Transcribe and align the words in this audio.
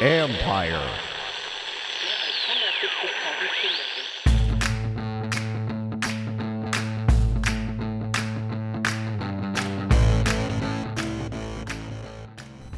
Empire. 0.00 0.88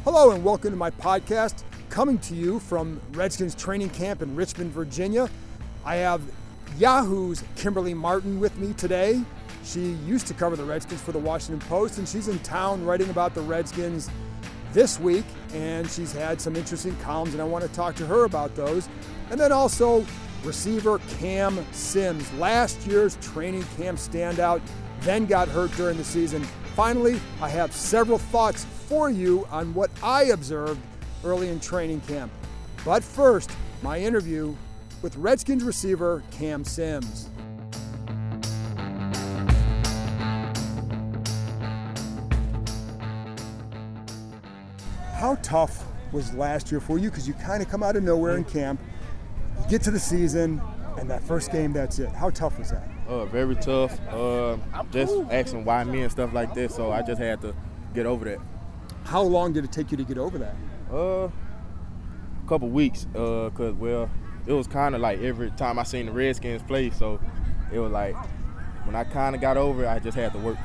Hello 0.03 0.31
and 0.31 0.43
welcome 0.43 0.71
to 0.71 0.75
my 0.75 0.89
podcast, 0.89 1.63
coming 1.89 2.17
to 2.19 2.33
you 2.33 2.59
from 2.59 2.99
Redskins 3.11 3.53
training 3.53 3.91
camp 3.91 4.21
in 4.23 4.35
Richmond, 4.35 4.71
Virginia. 4.71 5.29
I 5.85 5.97
have 5.97 6.21
Yahoo's 6.79 7.43
Kimberly 7.55 7.93
Martin 7.93 8.39
with 8.39 8.57
me 8.57 8.73
today. 8.73 9.21
She 9.63 9.91
used 10.05 10.25
to 10.27 10.33
cover 10.33 10.55
the 10.55 10.63
Redskins 10.63 11.01
for 11.01 11.11
the 11.11 11.19
Washington 11.19 11.65
Post, 11.67 11.99
and 11.99 12.09
she's 12.09 12.27
in 12.27 12.39
town 12.39 12.83
writing 12.83 13.09
about 13.11 13.35
the 13.35 13.41
Redskins 13.41 14.09
this 14.73 14.99
week, 14.99 15.25
and 15.53 15.89
she's 15.89 16.11
had 16.11 16.41
some 16.41 16.55
interesting 16.55 16.95
columns, 16.97 17.33
and 17.33 17.41
I 17.41 17.45
want 17.45 17.63
to 17.63 17.71
talk 17.71 17.95
to 17.95 18.05
her 18.05 18.25
about 18.25 18.55
those. 18.55 18.89
And 19.29 19.39
then 19.39 19.51
also 19.51 20.05
receiver 20.43 20.99
Cam 21.19 21.65
Sims, 21.71 22.31
last 22.33 22.85
year's 22.85 23.15
training 23.17 23.63
camp 23.77 23.97
standout, 23.99 24.61
then 25.01 25.25
got 25.25 25.47
hurt 25.47 25.71
during 25.73 25.97
the 25.97 26.03
season. 26.03 26.43
Finally, 26.75 27.19
I 27.41 27.49
have 27.49 27.71
several 27.71 28.17
thoughts 28.17 28.65
for 28.87 29.09
you 29.09 29.47
on 29.51 29.73
what 29.73 29.91
I 30.01 30.25
observed 30.25 30.81
early 31.23 31.49
in 31.49 31.59
training 31.59 32.01
camp. 32.01 32.31
But 32.83 33.03
first, 33.03 33.51
my 33.81 33.99
interview 33.99 34.55
with 35.01 35.15
Redskins 35.17 35.63
receiver 35.63 36.23
Cam 36.31 36.63
Sims. 36.63 37.29
How 45.23 45.35
tough 45.35 45.85
was 46.11 46.33
last 46.33 46.69
year 46.69 46.81
for 46.81 46.97
you? 46.97 47.09
Because 47.09 47.29
you 47.29 47.33
kind 47.35 47.63
of 47.63 47.69
come 47.69 47.81
out 47.81 47.95
of 47.95 48.03
nowhere 48.03 48.35
in 48.35 48.43
camp, 48.43 48.77
you 49.57 49.69
get 49.69 49.81
to 49.83 49.91
the 49.91 49.97
season, 49.97 50.61
and 50.97 51.09
that 51.09 51.23
first 51.23 51.49
game, 51.49 51.71
that's 51.71 51.97
it. 51.97 52.09
How 52.09 52.29
tough 52.29 52.59
was 52.59 52.71
that? 52.71 52.89
Uh, 53.07 53.23
very 53.27 53.55
tough. 53.55 53.97
Uh, 54.09 54.57
just 54.91 55.15
asking 55.31 55.63
why 55.63 55.85
me 55.85 56.01
and 56.01 56.11
stuff 56.11 56.33
like 56.33 56.53
this. 56.53 56.75
So 56.75 56.91
I 56.91 57.03
just 57.03 57.21
had 57.21 57.39
to 57.39 57.55
get 57.93 58.05
over 58.05 58.25
that. 58.25 58.39
How 59.05 59.21
long 59.21 59.53
did 59.53 59.63
it 59.63 59.71
take 59.71 59.91
you 59.91 59.97
to 59.97 60.03
get 60.03 60.17
over 60.17 60.37
that? 60.39 60.57
Uh, 60.91 61.27
a 61.27 61.31
couple 62.49 62.67
weeks. 62.67 63.07
Uh, 63.15 63.49
cause 63.55 63.75
well, 63.75 64.09
it 64.45 64.51
was 64.51 64.67
kind 64.67 64.93
of 64.93 64.99
like 64.99 65.21
every 65.21 65.51
time 65.51 65.79
I 65.79 65.83
seen 65.83 66.07
the 66.07 66.11
Redskins 66.11 66.63
play, 66.63 66.89
so 66.89 67.21
it 67.71 67.79
was 67.79 67.93
like 67.93 68.17
when 68.83 68.93
I 68.93 69.05
kind 69.05 69.35
of 69.35 69.41
got 69.41 69.55
over 69.55 69.85
it, 69.85 69.87
I 69.87 69.99
just 69.99 70.17
had 70.17 70.33
to 70.33 70.39
work. 70.39 70.57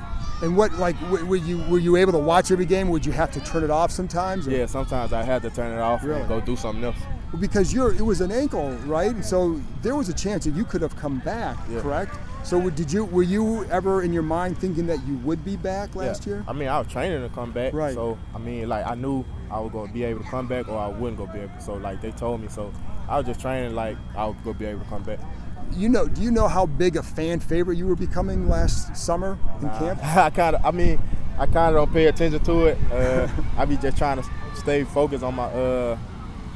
And 0.43 0.57
what 0.57 0.73
like 0.75 0.99
w- 1.01 1.25
were 1.27 1.37
you 1.37 1.59
were 1.69 1.79
you 1.81 1.97
able 1.97 2.13
to 2.13 2.19
watch 2.19 2.51
every 2.53 2.67
game? 2.67 2.89
Would 2.91 3.05
you 3.05 3.13
have 3.13 3.31
to 3.33 3.41
turn 3.41 3.65
it 3.65 3.71
off 3.71 3.91
sometimes? 3.91 4.47
or- 4.47 4.53
Yeah, 4.53 4.67
sometimes 4.67 5.13
I 5.13 5.23
had 5.23 5.43
to 5.43 5.51
turn 5.51 5.77
it 5.77 5.81
off 5.81 6.05
Really? 6.05 6.21
and 6.21 6.29
go 6.29 6.41
do 6.41 6.57
something 6.57 6.85
else. 6.85 6.97
Well, 7.33 7.41
because 7.41 7.75
you're 7.75 7.93
it 7.93 8.03
was 8.03 8.21
an 8.21 8.31
ankle, 8.31 8.71
right? 8.87 9.11
And 9.11 9.25
so 9.25 9.61
there 9.83 9.97
was 9.97 10.09
a 10.09 10.15
chance 10.15 10.45
that 10.45 10.55
you 10.55 10.65
could 10.65 10.81
have 10.81 10.97
come 10.97 11.19
back, 11.21 11.57
Yeah. 11.71 11.81
correct? 11.81 12.15
So 12.45 12.71
did 12.71 12.93
you 12.93 13.05
were 13.05 13.25
you 13.25 13.65
ever 13.65 14.03
in 14.03 14.13
your 14.13 14.23
mind 14.23 14.57
thinking 14.59 14.87
that 14.87 15.05
you 15.07 15.17
would 15.19 15.45
be 15.45 15.57
back 15.57 15.95
last 15.97 16.25
Yeah. 16.27 16.35
year? 16.35 16.45
I 16.47 16.53
mean, 16.53 16.69
I 16.69 16.79
was 16.79 16.87
training 16.87 17.21
to 17.29 17.35
come 17.35 17.51
back. 17.51 17.75
Right. 17.75 17.95
So 17.95 18.17
I 18.35 18.39
mean, 18.39 18.69
like 18.69 18.87
I 18.87 18.95
knew 18.95 19.25
I 19.51 19.59
was 19.59 19.73
gonna 19.73 19.93
be 19.93 20.05
able 20.05 20.23
to 20.23 20.31
come 20.31 20.47
back, 20.47 20.69
or 20.69 20.79
I 20.79 20.87
wouldn't 20.89 21.19
go 21.19 21.27
be 21.27 21.41
able. 21.41 21.59
So 21.59 21.75
like 21.75 22.01
they 22.01 22.13
told 22.13 22.41
me, 22.41 22.49
so 22.49 22.71
I 23.09 23.17
was 23.19 23.27
just 23.27 23.41
training 23.41 23.75
like 23.75 23.97
I 24.17 24.25
was 24.27 24.37
gonna 24.45 24.57
be 24.57 24.67
able 24.67 24.85
to 24.85 24.87
come 24.89 25.03
back. 25.03 25.19
You 25.77 25.89
know, 25.89 26.09
do 26.09 26.23
you 26.23 26.31
know 26.31 26.49
how 26.49 26.67
big 26.67 26.97
a 26.97 27.03
fan 27.03 27.41
favorite 27.41 27.77
you 27.77 27.87
were 27.87 27.95
becoming 27.97 28.49
last 28.49 28.97
summer 28.97 29.39
in 29.63 29.69
camp? 29.71 30.01
I 30.17 30.31
kind 30.31 30.57
of, 30.57 30.65
I 30.67 30.71
mean, 30.71 30.99
I 31.39 31.47
kind 31.47 31.75
of 31.75 31.75
don't 31.75 31.93
pay 31.93 32.07
attention 32.07 32.41
to 32.45 32.67
it. 32.67 32.79
Uh, 32.93 33.29
I 33.57 33.65
be 33.65 33.77
just 33.77 33.97
trying 33.97 34.21
to 34.21 34.29
stay 34.57 34.85
focused 34.85 35.23
on 35.23 35.35
my 35.37 35.45
uh 35.45 35.97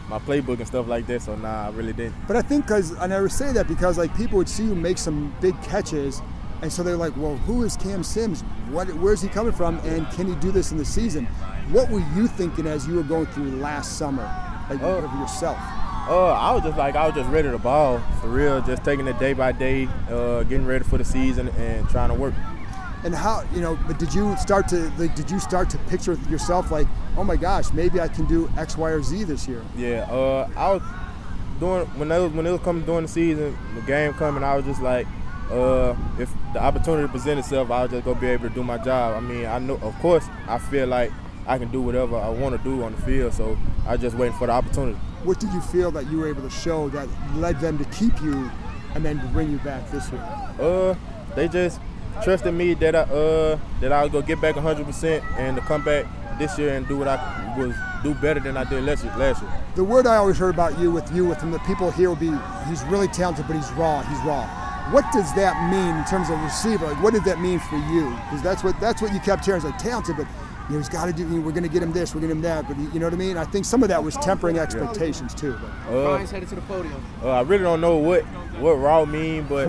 my 0.09 0.19
playbook 0.19 0.59
and 0.59 0.67
stuff 0.67 0.89
like 0.89 1.07
that. 1.07 1.23
So 1.23 1.37
nah, 1.37 1.67
I 1.67 1.71
really 1.71 1.93
didn't. 1.93 2.15
But 2.27 2.37
I 2.37 2.43
think 2.43 2.67
because 2.67 2.91
and 2.93 3.15
I 3.15 3.21
would 3.21 3.31
say 3.33 3.53
that 3.53 3.69
because 3.69 3.97
like 3.99 4.15
people 4.17 4.39
would 4.39 4.49
see 4.49 4.65
you 4.65 4.75
make 4.75 4.99
some 4.99 5.35
big 5.41 5.61
catches, 5.63 6.21
and 6.61 6.73
so 6.73 6.83
they're 6.83 6.97
like, 6.97 7.17
well, 7.17 7.37
who 7.37 7.63
is 7.63 7.77
Cam 7.77 8.03
Sims? 8.03 8.43
What, 8.71 8.89
where's 8.95 9.23
he 9.23 9.29
coming 9.29 9.53
from? 9.53 9.79
And 9.81 10.09
can 10.11 10.27
he 10.27 10.35
do 10.37 10.51
this 10.51 10.73
in 10.73 10.79
the 10.79 10.85
season? 10.85 11.27
What 11.71 11.89
were 11.91 12.03
you 12.17 12.27
thinking 12.27 12.67
as 12.67 12.87
you 12.89 12.95
were 12.97 13.03
going 13.05 13.27
through 13.27 13.51
last 13.57 13.99
summer, 13.99 14.25
like 14.69 14.83
Oh. 14.83 14.99
of 14.99 15.13
yourself? 15.21 15.59
Uh, 16.09 16.33
I 16.33 16.53
was 16.53 16.65
just 16.65 16.77
like, 16.77 16.97
I 16.97 17.07
was 17.07 17.15
just 17.15 17.31
ready 17.31 17.49
to 17.51 17.59
ball 17.59 18.03
for 18.21 18.29
real, 18.29 18.61
just 18.61 18.83
taking 18.83 19.07
it 19.07 19.19
day 19.19 19.35
by 19.35 19.53
day, 19.53 19.89
uh, 20.11 20.43
getting 20.43 20.67
ready 20.67 20.85
for 20.85 20.99
the 20.99 21.05
season 21.05 21.49
and 21.51 21.89
trying 21.89 22.09
to 22.09 22.15
work. 22.15 22.35
And 23.05 23.15
how 23.15 23.45
you 23.53 23.61
know? 23.61 23.79
But 23.87 23.99
did 23.99 24.15
you 24.15 24.37
start 24.37 24.69
to 24.69 24.91
like? 24.99 25.15
Did 25.17 25.31
you 25.31 25.41
start 25.41 25.71
to 25.71 25.79
picture 25.79 26.15
yourself 26.31 26.71
like, 26.71 26.87
oh 27.17 27.25
my 27.25 27.37
gosh, 27.37 27.73
maybe 27.73 28.01
I 28.01 28.07
can 28.09 28.27
do 28.27 28.49
X, 28.57 28.77
Y, 28.77 28.91
or 28.91 29.03
Z 29.03 29.25
this 29.25 29.49
year? 29.49 29.63
Yeah, 29.77 30.07
uh, 30.11 30.49
I 30.57 30.73
was 30.73 30.83
doing 31.59 31.87
when 31.99 32.13
it 32.13 32.19
was 32.19 32.33
when 32.33 32.47
it 32.47 32.53
was 32.53 32.61
coming 32.61 32.85
during 32.85 33.03
the 33.03 33.09
season, 33.09 33.57
the 33.75 33.81
game 33.83 34.13
coming. 34.15 34.45
I 34.45 34.55
was 34.57 34.65
just 34.65 34.81
like, 34.83 35.09
uh, 35.51 35.97
if 36.19 36.33
the 36.53 36.63
opportunity 36.63 37.09
presented 37.09 37.41
itself, 37.41 37.73
I 37.73 37.83
was 37.83 37.91
just 37.91 38.05
gonna 38.05 38.21
be 38.21 38.29
able 38.29 38.49
to 38.49 38.55
do 38.55 38.63
my 38.63 38.79
job. 38.79 39.17
I 39.17 39.21
mean, 39.21 39.47
I 39.47 39.59
know, 39.59 39.75
of 39.83 39.99
course, 39.99 40.25
I 40.47 40.59
feel 40.59 40.87
like 40.87 41.11
I 41.47 41.59
can 41.59 41.73
do 41.73 41.83
whatever 41.83 42.17
I 42.17 42.29
want 42.29 42.57
to 42.57 42.63
do 42.63 42.85
on 42.85 42.93
the 42.95 43.03
field. 43.03 43.35
So 43.35 43.59
I 43.87 43.97
just 43.97 44.17
waiting 44.17 44.37
for 44.39 44.47
the 44.47 44.53
opportunity. 44.53 44.99
What 45.25 45.39
did 45.39 45.53
you 45.53 45.61
feel 45.61 45.91
that 45.93 46.11
you 46.11 46.19
were 46.19 46.29
able 46.29 46.43
to 46.43 46.51
show 46.51 46.89
that 46.91 47.09
led 47.37 47.61
them 47.61 47.79
to 47.79 47.85
keep 47.87 48.21
you, 48.23 48.51
and 48.95 49.05
then 49.05 49.21
bring 49.33 49.51
you 49.51 49.59
back 49.59 49.89
this 49.91 50.11
year? 50.11 50.21
Uh, 50.61 50.95
they 51.37 51.49
just 51.49 51.81
trusted 52.23 52.53
me 52.53 52.75
that 52.75 52.95
I 52.95 53.01
uh 53.01 53.59
that 53.81 53.93
I 53.93 54.03
was 54.03 54.13
gonna 54.13 54.27
get 54.27 54.41
back 54.41 54.55
100 54.55 54.85
percent 54.85 55.25
and 55.39 55.57
to 55.57 55.63
come 55.63 55.83
back 55.83 56.07
this 56.39 56.59
year 56.59 56.75
and 56.75 56.87
do 56.87 56.99
what 56.99 57.09
I 57.09 57.55
was 57.57 57.75
do 58.03 58.15
better 58.15 58.41
than 58.41 58.57
I 58.57 58.65
did 58.65 58.85
last 58.85 59.05
year. 59.05 59.15
Last 59.17 59.43
year. 59.43 59.51
The 59.77 59.85
word 59.85 60.07
I 60.07 60.17
always 60.17 60.39
heard 60.39 60.55
about 60.55 60.79
you 60.79 60.91
with 60.91 61.11
you 61.15 61.25
with 61.25 61.41
him, 61.41 61.53
the 61.53 61.59
people 61.61 61.91
here 61.91 62.09
will 62.09 62.17
be 62.17 62.33
he's 62.69 62.83
really 62.85 63.09
talented, 63.09 63.47
but 63.47 63.57
he's 63.57 63.71
raw. 63.73 64.03
He's 64.03 64.19
raw. 64.27 64.47
What 64.91 65.05
does 65.13 65.33
that 65.35 65.71
mean 65.71 65.97
in 65.97 66.05
terms 66.05 66.29
of 66.29 66.39
receiver? 66.43 66.87
Like, 66.87 67.03
what 67.03 67.15
did 67.15 67.25
that 67.25 67.41
mean 67.41 67.61
for 67.61 67.77
you? 67.77 68.11
Because 68.25 68.43
that's 68.43 68.65
what 68.65 68.79
that's 68.81 69.01
what 69.01 69.13
you 69.13 69.21
kept 69.21 69.45
hearing. 69.45 69.63
It's 69.63 69.71
like 69.71 69.79
talented, 69.79 70.17
but 70.17 70.27
you 70.69 70.75
know, 70.75 70.79
he's 70.79 70.89
got 70.89 71.07
to 71.07 71.13
do. 71.13 71.23
You 71.23 71.29
know, 71.37 71.41
we're 71.41 71.51
going 71.53 71.63
to 71.65 71.69
get 71.69 71.83
him 71.83 71.93
this, 71.93 72.15
we're 72.15 72.21
going 72.21 72.35
to 72.37 72.41
get 72.43 72.57
him 72.59 72.67
that. 72.67 72.69
But 72.69 72.95
you 72.95 73.01
know 73.01 73.07
what 73.07 73.15
I 73.15 73.17
mean? 73.17 73.37
I 73.37 73.45
think 73.45 73.65
some 73.65 73.83
of 73.83 73.89
that 73.89 74.03
was 74.03 74.17
tempering 74.17 74.59
expectations 74.59 75.35
too. 75.35 75.57
But 75.87 75.93
Uh, 75.95 76.05
Brian's 76.11 76.31
headed 76.31 76.49
to 76.51 76.55
the 76.55 76.61
podium. 76.63 77.03
uh, 77.23 77.31
I 77.31 77.41
really 77.43 77.65
don't 77.65 77.81
know 77.81 77.97
what 77.97 78.23
what 78.61 78.75
raw 78.75 79.05
mean, 79.05 79.45
but 79.49 79.69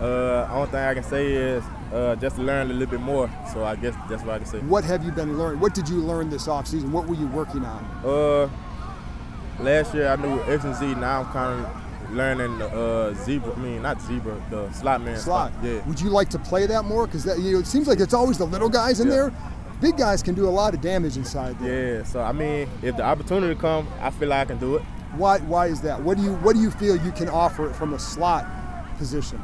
uh, 0.00 0.48
only 0.52 0.70
thing 0.70 0.80
I 0.80 0.94
can 0.94 1.02
say 1.04 1.32
is 1.32 1.62
uh, 1.92 2.16
just 2.16 2.38
learn 2.38 2.70
a 2.70 2.72
little 2.74 2.90
bit 2.90 3.00
more. 3.00 3.28
So 3.52 3.64
I 3.64 3.76
guess 3.76 3.94
that's 4.08 4.22
what 4.22 4.34
I 4.34 4.38
can 4.38 4.46
say. 4.46 4.58
what 4.60 4.84
have 4.84 5.04
you 5.04 5.12
been 5.12 5.36
learning? 5.38 5.60
What 5.60 5.74
did 5.74 5.88
you 5.88 5.96
learn 5.96 6.30
this 6.30 6.46
offseason? 6.46 6.90
What 6.90 7.06
were 7.06 7.14
you 7.16 7.26
working 7.28 7.64
on? 7.64 7.84
Uh, 8.04 8.48
last 9.60 9.94
year 9.94 10.08
I 10.08 10.16
knew 10.16 10.40
X 10.44 10.64
and 10.64 10.74
Z. 10.76 10.94
Now 10.94 11.20
I'm 11.22 11.26
kind 11.32 11.64
of 11.64 12.12
learning 12.12 12.58
the 12.58 12.66
uh, 12.68 13.14
zebra. 13.24 13.52
I 13.54 13.58
mean, 13.58 13.82
not 13.82 14.00
zebra, 14.02 14.40
the 14.50 14.70
slot 14.72 15.02
man. 15.02 15.16
Slot. 15.18 15.52
Yeah. 15.62 15.86
Would 15.86 16.00
you 16.00 16.10
like 16.10 16.28
to 16.30 16.38
play 16.38 16.66
that 16.66 16.84
more? 16.84 17.06
Because 17.06 17.24
that 17.24 17.38
you 17.38 17.52
know, 17.52 17.58
it 17.60 17.66
seems 17.66 17.86
like 17.88 18.00
it's 18.00 18.14
always 18.14 18.38
the 18.38 18.44
little 18.46 18.68
guys 18.68 19.00
in 19.00 19.08
Yeah. 19.08 19.14
there. 19.14 19.32
Big 19.82 19.96
guys 19.96 20.22
can 20.22 20.34
do 20.36 20.48
a 20.48 20.50
lot 20.50 20.74
of 20.74 20.80
damage 20.80 21.16
inside 21.16 21.58
there. 21.58 21.96
Yeah. 21.98 22.04
So 22.04 22.20
I 22.22 22.30
mean, 22.32 22.68
if 22.82 22.96
the 22.96 23.02
opportunity 23.02 23.54
come, 23.60 23.88
I 24.00 24.10
feel 24.10 24.28
like 24.28 24.38
I 24.42 24.44
can 24.44 24.58
do 24.58 24.76
it. 24.76 24.82
Why? 25.16 25.38
Why 25.40 25.66
is 25.66 25.80
that? 25.82 26.00
What 26.00 26.16
do 26.16 26.22
you 26.22 26.34
What 26.36 26.54
do 26.54 26.62
you 26.62 26.70
feel 26.70 26.96
you 26.96 27.10
can 27.12 27.28
offer 27.28 27.68
from 27.70 27.92
a 27.92 27.98
slot 27.98 28.46
position? 28.96 29.42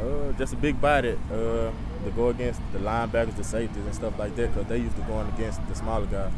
Uh, 0.00 0.32
just 0.32 0.54
a 0.54 0.56
big 0.56 0.80
body 0.80 1.16
uh, 1.30 1.34
to 1.34 2.10
go 2.16 2.28
against 2.30 2.60
the 2.72 2.78
linebackers, 2.78 3.36
the 3.36 3.44
safeties, 3.44 3.84
and 3.84 3.94
stuff 3.94 4.18
like 4.18 4.34
that, 4.36 4.52
because 4.52 4.66
they 4.68 4.78
used 4.78 4.96
to 4.96 5.02
going 5.02 5.28
against 5.28 5.60
the 5.68 5.74
smaller 5.74 6.06
guys. 6.06 6.32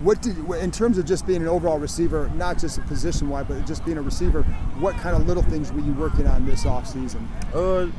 What 0.00 0.22
did 0.22 0.38
in 0.38 0.70
terms 0.70 0.96
of 0.96 1.04
just 1.04 1.26
being 1.26 1.42
an 1.42 1.48
overall 1.48 1.78
receiver, 1.80 2.30
not 2.36 2.56
just 2.58 2.78
a 2.78 2.82
position 2.82 3.28
wide, 3.28 3.48
but 3.48 3.66
just 3.66 3.84
being 3.84 3.98
a 3.98 4.02
receiver? 4.02 4.44
What 4.78 4.94
kind 4.96 5.16
of 5.16 5.26
little 5.26 5.42
things 5.42 5.72
were 5.72 5.80
you 5.80 5.92
working 5.92 6.26
on 6.28 6.46
this 6.46 6.64
offseason? 6.64 7.26
Uh, 7.52 7.90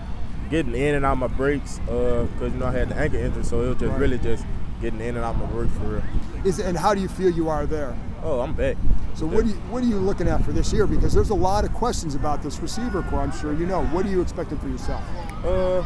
getting 0.50 0.76
in 0.76 0.96
and 0.96 1.06
out 1.06 1.18
my 1.18 1.28
breaks, 1.28 1.80
uh, 1.90 2.26
cause 2.40 2.52
you 2.54 2.60
know 2.60 2.68
I 2.68 2.72
had 2.72 2.90
the 2.90 2.96
ankle 2.96 3.20
injury, 3.20 3.44
so 3.44 3.62
it 3.64 3.68
was 3.68 3.78
just 3.78 3.92
Right. 3.92 4.00
really 4.00 4.18
just 4.18 4.46
getting 4.84 5.00
in 5.00 5.16
and 5.16 5.24
out 5.24 5.38
my 5.38 5.46
work 5.46 5.70
for 5.70 5.86
real. 5.86 6.04
Is 6.44 6.60
and 6.60 6.78
how 6.78 6.94
do 6.94 7.00
you 7.00 7.08
feel 7.08 7.30
you 7.30 7.48
are 7.50 7.66
there? 7.66 7.96
Oh, 8.22 8.42
I'm 8.42 8.54
back. 8.54 8.76
So 9.16 9.26
what 9.26 9.46
do 9.46 9.52
you 9.52 9.56
what 9.72 9.82
are 9.82 9.88
you 9.88 9.98
looking 9.98 10.28
at 10.28 10.44
for 10.44 10.52
this 10.52 10.74
year? 10.74 10.86
Because 10.86 11.14
there's 11.14 11.30
a 11.30 11.36
lot 11.36 11.64
of 11.64 11.74
questions 11.74 12.16
about 12.16 12.44
this 12.44 12.60
receiver 12.60 13.02
core. 13.04 13.22
I'm 13.22 13.32
sure 13.32 13.54
you 13.54 13.66
know. 13.66 13.86
What 13.88 14.06
are 14.06 14.10
you 14.10 14.22
expecting 14.22 14.58
for 14.60 14.68
yourself? 14.68 15.02
Uh, 15.46 15.84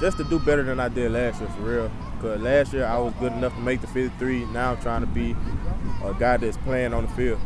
just 0.00 0.16
to 0.16 0.24
do 0.24 0.38
better 0.38 0.62
than 0.62 0.80
I 0.80 0.88
did 0.88 1.12
last 1.12 1.40
year 1.40 1.50
for 1.50 1.62
real. 1.62 1.92
Cause 2.22 2.40
last 2.40 2.72
year 2.72 2.86
I 2.86 2.98
was 2.98 3.12
good 3.14 3.32
enough 3.32 3.54
to 3.54 3.60
make 3.60 3.82
the 3.82 3.86
53. 3.86 4.46
Now 4.46 4.72
I'm 4.72 4.80
trying 4.80 5.02
to 5.02 5.06
be 5.06 5.36
a 6.02 6.14
guy 6.14 6.38
that's 6.38 6.56
playing 6.58 6.94
on 6.94 7.04
the 7.04 7.12
field. 7.12 7.40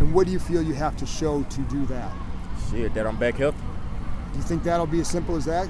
And 0.00 0.12
what 0.12 0.26
do 0.26 0.32
you 0.32 0.38
feel 0.38 0.60
you 0.60 0.74
have 0.74 0.96
to 0.98 1.06
show 1.06 1.42
to 1.42 1.60
do 1.62 1.86
that? 1.86 2.12
Shit, 2.70 2.92
that 2.94 3.06
I'm 3.06 3.16
back 3.16 3.36
healthy. 3.36 3.58
Do 4.32 4.38
you 4.38 4.44
think 4.44 4.62
that'll 4.64 4.86
be 4.86 5.00
as 5.00 5.08
simple 5.08 5.36
as 5.36 5.46
that? 5.46 5.68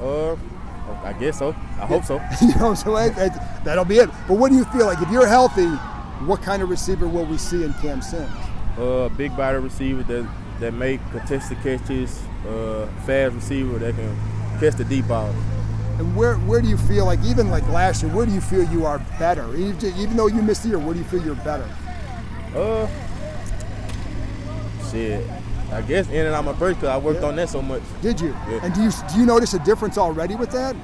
Uh, 0.00 0.36
I 1.02 1.12
guess 1.14 1.38
so. 1.38 1.50
I 1.50 1.86
hope 1.86 2.04
so. 2.04 2.20
you 2.40 2.54
know, 2.56 2.74
so 2.74 2.94
that, 2.94 3.16
that, 3.16 3.64
that'll 3.64 3.84
be 3.84 3.96
it. 3.96 4.10
But 4.28 4.38
what 4.38 4.50
do 4.50 4.56
you 4.56 4.64
feel 4.66 4.86
like 4.86 5.00
if 5.00 5.10
you're 5.10 5.26
healthy? 5.26 5.68
What 6.26 6.42
kind 6.42 6.62
of 6.62 6.70
receiver 6.70 7.08
will 7.08 7.26
we 7.26 7.38
see 7.38 7.64
in 7.64 7.72
Cam 7.74 8.00
Sims? 8.00 8.30
Uh, 8.78 9.08
big 9.16 9.36
body 9.36 9.58
receiver 9.58 10.02
that 10.04 10.28
that 10.60 10.72
make 10.72 11.00
contested 11.10 11.58
catches. 11.62 12.22
Uh, 12.46 12.86
fast 13.06 13.34
receiver 13.34 13.78
that 13.78 13.94
can 13.94 14.16
catch 14.60 14.74
the 14.74 14.84
deep 14.84 15.08
ball. 15.08 15.34
And 15.98 16.16
where 16.16 16.36
where 16.36 16.60
do 16.60 16.68
you 16.68 16.76
feel 16.76 17.06
like 17.06 17.20
even 17.24 17.50
like 17.50 17.66
last 17.68 18.02
year? 18.02 18.12
Where 18.12 18.26
do 18.26 18.32
you 18.32 18.40
feel 18.40 18.64
you 18.64 18.84
are 18.84 18.98
better? 19.18 19.54
Even, 19.56 19.76
even 19.96 20.16
though 20.16 20.26
you 20.26 20.42
missed 20.42 20.62
the 20.62 20.70
year, 20.70 20.78
where 20.78 20.92
do 20.92 21.00
you 21.00 21.06
feel 21.06 21.24
you're 21.24 21.34
better? 21.36 21.68
Uh, 22.54 22.88
shit. 24.90 25.24
I 25.74 25.82
guess 25.82 26.08
in 26.08 26.24
and 26.26 26.34
out 26.34 26.44
my 26.44 26.52
break 26.52 26.76
because 26.76 26.88
I 26.90 26.96
worked 26.98 27.20
Yeah. 27.22 27.28
on 27.28 27.36
that 27.36 27.48
so 27.48 27.60
much. 27.60 27.82
Did 28.00 28.20
you? 28.20 28.28
Yeah. 28.48 28.60
And 28.62 28.72
do 28.74 28.82
you 28.82 28.90
do 29.12 29.18
you 29.18 29.26
notice 29.26 29.54
a 29.54 29.58
difference 29.60 29.98
already 29.98 30.36
with 30.36 30.50
that? 30.52 30.76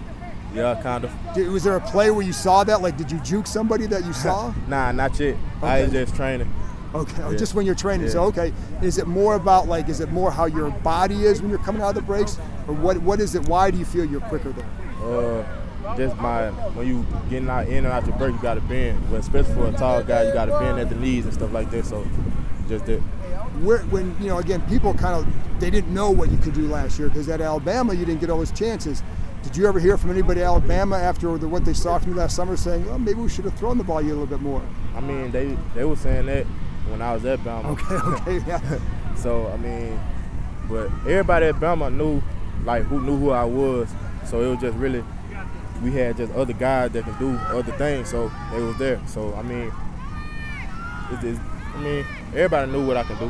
Yeah, 0.54 0.74
kind 0.82 1.04
of. 1.04 1.12
Did, 1.34 1.48
was 1.48 1.62
there 1.62 1.76
a 1.76 1.80
play 1.80 2.10
where 2.10 2.26
you 2.26 2.32
saw 2.32 2.64
that? 2.64 2.82
Like, 2.82 2.96
did 2.96 3.10
you 3.12 3.20
juke 3.20 3.46
somebody 3.46 3.86
that 3.86 4.04
you 4.04 4.12
saw? 4.12 4.52
Nah, 4.68 4.90
not 4.90 5.18
yet. 5.20 5.36
I 5.62 5.82
was 5.82 5.92
just 5.92 6.16
training. 6.16 6.52
Okay, 6.92 7.22
Yeah. 7.30 7.36
just 7.36 7.54
when 7.54 7.66
you're 7.66 7.76
training. 7.76 8.08
So 8.10 8.24
okay, 8.24 8.52
is 8.82 8.98
it 8.98 9.06
more 9.06 9.36
about 9.36 9.68
like, 9.68 9.88
is 9.88 10.00
it 10.00 10.10
more 10.10 10.32
how 10.32 10.46
your 10.46 10.70
body 10.70 11.22
is 11.24 11.40
when 11.40 11.50
you're 11.50 11.60
coming 11.60 11.82
out 11.82 11.90
of 11.90 11.94
the 11.94 12.02
breaks, 12.02 12.36
or 12.66 12.74
what? 12.74 12.98
What 12.98 13.20
is 13.20 13.36
it? 13.36 13.48
Why 13.48 13.70
do 13.70 13.78
you 13.78 13.84
feel 13.84 14.04
you're 14.04 14.20
quicker 14.22 14.50
there? 14.50 14.66
Uh, 15.04 15.96
just 15.96 16.16
my 16.16 16.50
when 16.74 16.88
you 16.88 17.06
getting 17.30 17.48
out 17.48 17.68
in 17.68 17.84
and 17.84 17.86
out 17.86 18.04
your 18.08 18.16
break, 18.16 18.32
you 18.34 18.42
got 18.42 18.54
to 18.54 18.60
bend. 18.62 19.00
But 19.08 19.20
especially 19.20 19.54
for 19.54 19.66
a 19.68 19.72
tall 19.72 20.02
guy, 20.02 20.24
you 20.24 20.32
got 20.32 20.46
to 20.46 20.58
bend 20.58 20.80
at 20.80 20.88
the 20.88 20.96
knees 20.96 21.26
and 21.26 21.32
stuff 21.32 21.52
like 21.52 21.70
that. 21.70 21.86
So, 21.86 22.04
just 22.70 22.86
that. 22.86 23.00
Where, 23.62 23.80
when 23.84 24.16
you 24.20 24.28
know, 24.28 24.38
again, 24.38 24.62
people 24.68 24.94
kind 24.94 25.14
of 25.14 25.60
they 25.60 25.70
didn't 25.70 25.92
know 25.92 26.10
what 26.10 26.30
you 26.30 26.38
could 26.38 26.54
do 26.54 26.66
last 26.68 26.98
year 26.98 27.08
because 27.08 27.28
at 27.28 27.40
Alabama 27.40 27.92
you 27.92 28.06
didn't 28.06 28.20
get 28.20 28.30
all 28.30 28.38
those 28.38 28.52
chances. 28.52 29.02
Did 29.42 29.56
you 29.56 29.66
ever 29.66 29.80
hear 29.80 29.96
from 29.96 30.10
anybody 30.10 30.40
at 30.40 30.46
Alabama 30.46 30.96
after 30.96 31.36
the, 31.38 31.48
what 31.48 31.64
they 31.64 31.72
saw 31.72 31.98
from 31.98 32.12
you 32.12 32.18
last 32.18 32.36
summer 32.36 32.56
saying, 32.56 32.84
well, 32.86 32.98
maybe 32.98 33.20
we 33.20 33.28
should 33.28 33.46
have 33.46 33.54
thrown 33.54 33.78
the 33.78 33.84
ball 33.84 34.02
you 34.02 34.10
a 34.10 34.16
little 34.16 34.26
bit 34.26 34.40
more? 34.40 34.62
I 34.94 35.00
mean, 35.00 35.30
they 35.30 35.56
they 35.74 35.84
were 35.84 35.96
saying 35.96 36.26
that 36.26 36.46
when 36.88 37.02
I 37.02 37.14
was 37.14 37.24
at 37.24 37.40
Bama. 37.40 37.66
Okay, 37.66 38.38
okay, 38.38 38.46
yeah. 38.48 38.78
So 39.16 39.48
I 39.48 39.58
mean, 39.58 40.00
but 40.68 40.86
everybody 41.00 41.46
at 41.46 41.56
Bama 41.56 41.92
knew, 41.94 42.22
like, 42.64 42.84
who 42.84 43.02
knew 43.02 43.18
who 43.18 43.30
I 43.30 43.44
was. 43.44 43.86
So 44.24 44.40
it 44.40 44.48
was 44.48 44.60
just 44.60 44.78
really, 44.78 45.04
we 45.82 45.92
had 45.92 46.16
just 46.16 46.32
other 46.32 46.54
guys 46.54 46.92
that 46.92 47.04
can 47.04 47.18
do 47.18 47.36
other 47.48 47.72
things. 47.72 48.08
So 48.08 48.30
they 48.50 48.62
was 48.62 48.78
there. 48.78 48.98
So 49.06 49.34
I 49.34 49.42
mean, 49.42 49.70
it 51.12 51.24
is. 51.24 51.38
I 51.74 51.82
mean, 51.82 52.06
everybody 52.34 52.70
knew 52.70 52.86
what 52.86 52.96
I 52.96 53.02
could 53.04 53.18
do. 53.18 53.28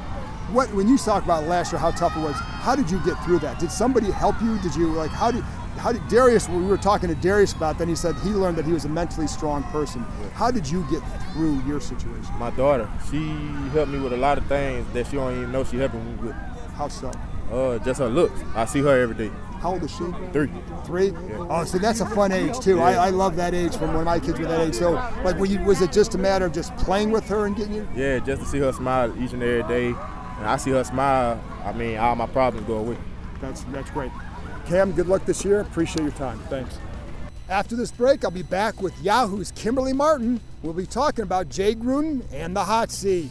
What 0.53 0.73
when 0.75 0.89
you 0.89 0.99
talk 0.99 1.25
about 1.25 1.45
last 1.45 1.73
year, 1.73 1.79
how 1.79 1.93
tough 1.93 2.17
it 2.17 2.21
was? 2.21 2.35
How 2.37 2.75
did 2.75 2.91
you 2.91 2.99
get 3.05 3.23
through 3.25 3.39
that? 3.41 3.59
Did 3.59 3.71
somebody 3.71 4.11
help 4.11 4.41
you? 4.43 4.59
Did 4.59 4.75
you 4.75 4.89
like 4.89 5.11
how 5.11 5.31
did 5.31 5.45
how 5.79 5.93
did 5.93 6.03
Derrius? 6.03 6.49
We 6.49 6.65
were 6.67 6.77
talking 6.77 7.09
to 7.09 7.15
Derrius 7.15 7.57
about. 7.57 7.79
Then 7.79 7.89
he 7.89 7.95
said 7.95 8.15
he 8.17 8.31
learned 8.31 8.59
that 8.59 8.67
he 8.67 8.73
was 8.73 8.85
a 8.85 8.89
mentally 8.89 9.27
strong 9.27 9.63
person. 9.65 10.03
How 10.35 10.51
did 10.51 10.69
you 10.69 10.85
get 10.91 11.01
through 11.33 11.63
your 11.63 11.81
situation? 11.81 12.35
My 12.39 12.51
daughter, 12.51 12.91
she 13.11 13.29
helped 13.73 13.93
me 13.93 13.99
with 14.01 14.13
a 14.13 14.17
lot 14.17 14.39
of 14.39 14.47
things 14.47 14.87
that 14.93 15.07
she 15.07 15.13
don't 15.17 15.37
even 15.37 15.53
know 15.53 15.65
she 15.65 15.79
helped 15.79 15.95
me 15.95 16.15
with. 16.17 16.35
How 16.75 16.89
so? 16.89 17.11
Uh, 17.51 17.79
just 17.79 18.01
her 18.01 18.09
looks. 18.09 18.39
I 18.55 18.65
see 18.65 18.81
her 18.81 19.01
every 19.01 19.15
day. 19.15 19.31
How 19.61 19.73
old 19.73 19.83
is 19.83 19.91
she? 19.91 20.05
Three. 20.33 20.51
Three? 20.87 21.13
Oh, 21.51 21.65
see, 21.65 21.79
that's 21.79 22.01
a 22.01 22.07
fun 22.07 22.33
age 22.33 22.59
too. 22.61 22.81
I, 22.81 22.95
I 22.95 23.11
love 23.11 23.37
that 23.37 23.53
age 23.53 23.77
from 23.77 23.93
when 23.93 24.07
my 24.07 24.19
kids 24.19 24.39
were 24.39 24.47
that 24.47 24.69
age. 24.69 24.75
So, 24.75 24.93
like, 25.23 25.37
you, 25.49 25.61
was 25.61 25.83
it 25.83 25.93
just 25.93 26.15
a 26.15 26.19
matter 26.19 26.47
of 26.47 26.53
just 26.53 26.75
playing 26.79 27.11
with 27.11 27.29
her 27.29 27.45
and 27.45 27.55
getting 27.55 27.75
you? 27.75 27.89
Yeah, 27.95 28.21
just 28.21 28.41
to 28.41 28.49
see 28.49 28.59
her 28.61 28.73
smile 28.73 29.13
each 29.23 29.33
and 29.33 29.43
every 29.43 29.63
day. 29.65 29.89
And 29.89 30.49
I 30.49 30.57
see 30.57 30.71
her 30.71 30.83
smile. 30.83 31.43
I 31.63 31.75
mean, 31.75 31.99
all 31.99 32.17
my 32.17 32.27
problems 32.27 32.67
go 32.67 32.79
away. 32.79 32.97
That's 33.43 33.65
that's 33.65 33.91
great. 33.91 34.11
Cam, 34.65 34.93
good 34.93 35.09
luck 35.09 35.27
this 35.27 35.45
year. 35.45 35.61
Appreciate 35.61 36.05
your 36.05 36.13
time. 36.13 36.39
Thanks. 36.49 36.79
After 37.51 37.77
this 37.77 37.91
break, 37.91 38.25
I'll 38.25 38.31
be 38.31 38.43
back 38.43 38.81
with 38.81 38.99
Yahoo's 39.03 39.51
Kimberly 39.53 39.93
Martin. 39.93 40.41
We'll 40.63 40.73
be 40.73 40.87
talking 40.87 41.25
about 41.25 41.51
Jay 41.51 41.75
Gruden 41.75 42.23
and 42.33 42.57
the 42.57 42.65
hot 42.65 42.91
seat. 42.91 43.31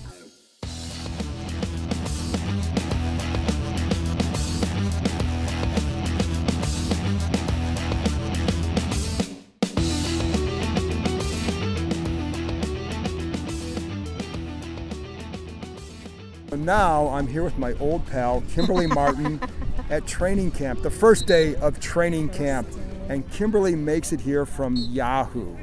Now 16.69 17.07
I'm 17.07 17.25
here 17.25 17.42
with 17.44 17.57
my 17.57 17.74
old 17.80 18.06
pal, 18.06 18.44
Kimberly 18.54 18.86
Martin, 19.01 19.42
at 19.89 20.06
training 20.06 20.51
camp, 20.51 20.83
the 20.83 20.92
first 20.92 21.25
day 21.25 21.56
of 21.56 21.80
training 21.80 22.30
camp. 22.30 22.68
And 23.10 23.27
Kimberly 23.31 23.75
makes 23.75 24.13
it 24.13 24.21
here 24.21 24.45
from 24.45 24.75
Yahoo, 24.75 25.56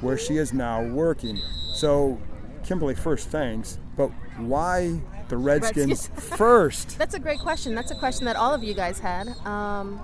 where 0.00 0.16
she 0.16 0.36
is 0.36 0.52
now 0.52 0.84
working. 0.84 1.40
So, 1.72 2.20
Kimberly, 2.62 2.94
first, 2.94 3.30
thanks. 3.30 3.80
But 3.96 4.12
why 4.36 5.00
the 5.26 5.36
Redskins 5.50 6.08
Redskins. 6.08 6.36
first? 6.36 6.98
That's 6.98 7.14
a 7.14 7.18
great 7.18 7.40
question. 7.40 7.74
That's 7.74 7.90
a 7.90 7.96
question 7.96 8.24
that 8.26 8.36
all 8.36 8.54
of 8.54 8.62
you 8.62 8.74
guys 8.74 9.00
had. 9.00 9.30
Um, 9.44 10.00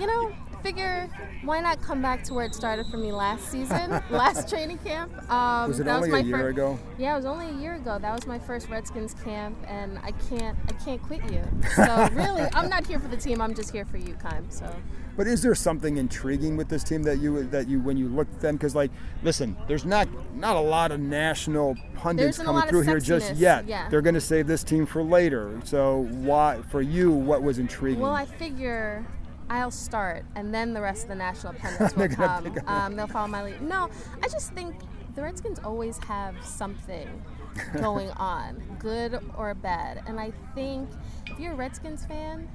you 0.00 0.08
know, 0.08 0.34
figure 0.62 1.08
why 1.44 1.60
not 1.60 1.80
come 1.82 2.02
back 2.02 2.22
to 2.24 2.34
where 2.34 2.44
it 2.44 2.54
started 2.54 2.86
for 2.90 2.96
me 2.96 3.12
last 3.12 3.48
season, 3.48 3.90
last 4.10 4.48
training 4.48 4.78
camp. 4.78 5.12
Um, 5.30 5.68
Was 5.68 5.80
it 5.80 5.84
that 5.84 5.96
only 5.96 6.10
my 6.10 6.18
a 6.18 6.22
year 6.22 6.38
fir- 6.38 6.48
ago? 6.48 6.78
Yeah, 6.98 7.14
it 7.14 7.16
was 7.16 7.26
only 7.26 7.46
a 7.48 7.52
year 7.60 7.74
ago. 7.74 7.98
That 7.98 8.14
was 8.14 8.26
my 8.26 8.38
first 8.38 8.68
Redskins 8.68 9.14
camp, 9.24 9.56
and 9.66 9.98
I 9.98 10.12
can't, 10.28 10.56
I 10.68 10.72
can't 10.72 11.02
quit 11.02 11.22
you. 11.32 11.42
So 11.76 12.08
really, 12.12 12.42
I'm 12.52 12.68
not 12.68 12.86
here 12.86 12.98
for 12.98 13.08
the 13.08 13.16
team. 13.16 13.40
I'm 13.40 13.54
just 13.54 13.72
here 13.72 13.84
for 13.84 13.98
you, 13.98 14.16
Keim. 14.22 14.50
So. 14.50 14.72
But 15.16 15.26
is 15.26 15.42
there 15.42 15.54
something 15.56 15.96
intriguing 15.96 16.56
with 16.56 16.68
this 16.68 16.84
team 16.84 17.02
that 17.02 17.18
you 17.18 17.42
that 17.48 17.68
you 17.68 17.80
when 17.80 17.96
you 17.96 18.08
look 18.08 18.28
at 18.34 18.40
them? 18.40 18.54
Because 18.56 18.76
like, 18.76 18.92
listen, 19.24 19.56
there's 19.66 19.84
not 19.84 20.06
not 20.36 20.54
a 20.54 20.60
lot 20.60 20.92
of 20.92 21.00
national 21.00 21.74
pundits 21.96 22.22
There 22.22 22.28
isn't 22.28 22.46
a 22.46 22.46
coming 22.46 22.68
through 22.68 22.82
here 22.82 23.00
just 23.00 23.34
yet. 23.34 23.66
yeah. 23.66 23.88
They're 23.88 24.00
going 24.00 24.14
to 24.14 24.20
save 24.20 24.46
this 24.46 24.62
team 24.62 24.86
for 24.86 25.02
later. 25.02 25.60
So 25.64 26.06
why 26.10 26.62
for 26.70 26.80
you? 26.80 27.10
What 27.10 27.42
was 27.42 27.58
intriguing? 27.58 28.00
Well, 28.00 28.14
I 28.14 28.26
figure 28.26 29.04
I'll 29.50 29.70
start, 29.70 30.24
and 30.34 30.52
then 30.54 30.74
the 30.74 30.80
rest 30.80 31.04
of 31.04 31.08
the 31.08 31.14
national 31.14 31.52
pundits 31.60 31.96
will 31.96 32.08
come. 32.08 32.54
Um, 32.66 32.96
they'll 32.96 33.06
follow 33.06 33.28
my 33.28 33.42
lead. 33.44 33.62
No, 33.62 33.88
I 34.22 34.28
just 34.28 34.52
think 34.52 34.74
the 35.14 35.22
Redskins 35.22 35.58
always 35.64 35.98
have 36.04 36.34
something 36.44 37.08
going 37.80 38.10
on, 38.12 38.62
good 38.78 39.18
or 39.36 39.54
bad. 39.54 40.02
And 40.06 40.20
I 40.20 40.32
think 40.54 40.88
if 41.26 41.38
you're 41.40 41.52
a 41.52 41.56
Redskins 41.56 42.04
fan, 42.04 42.48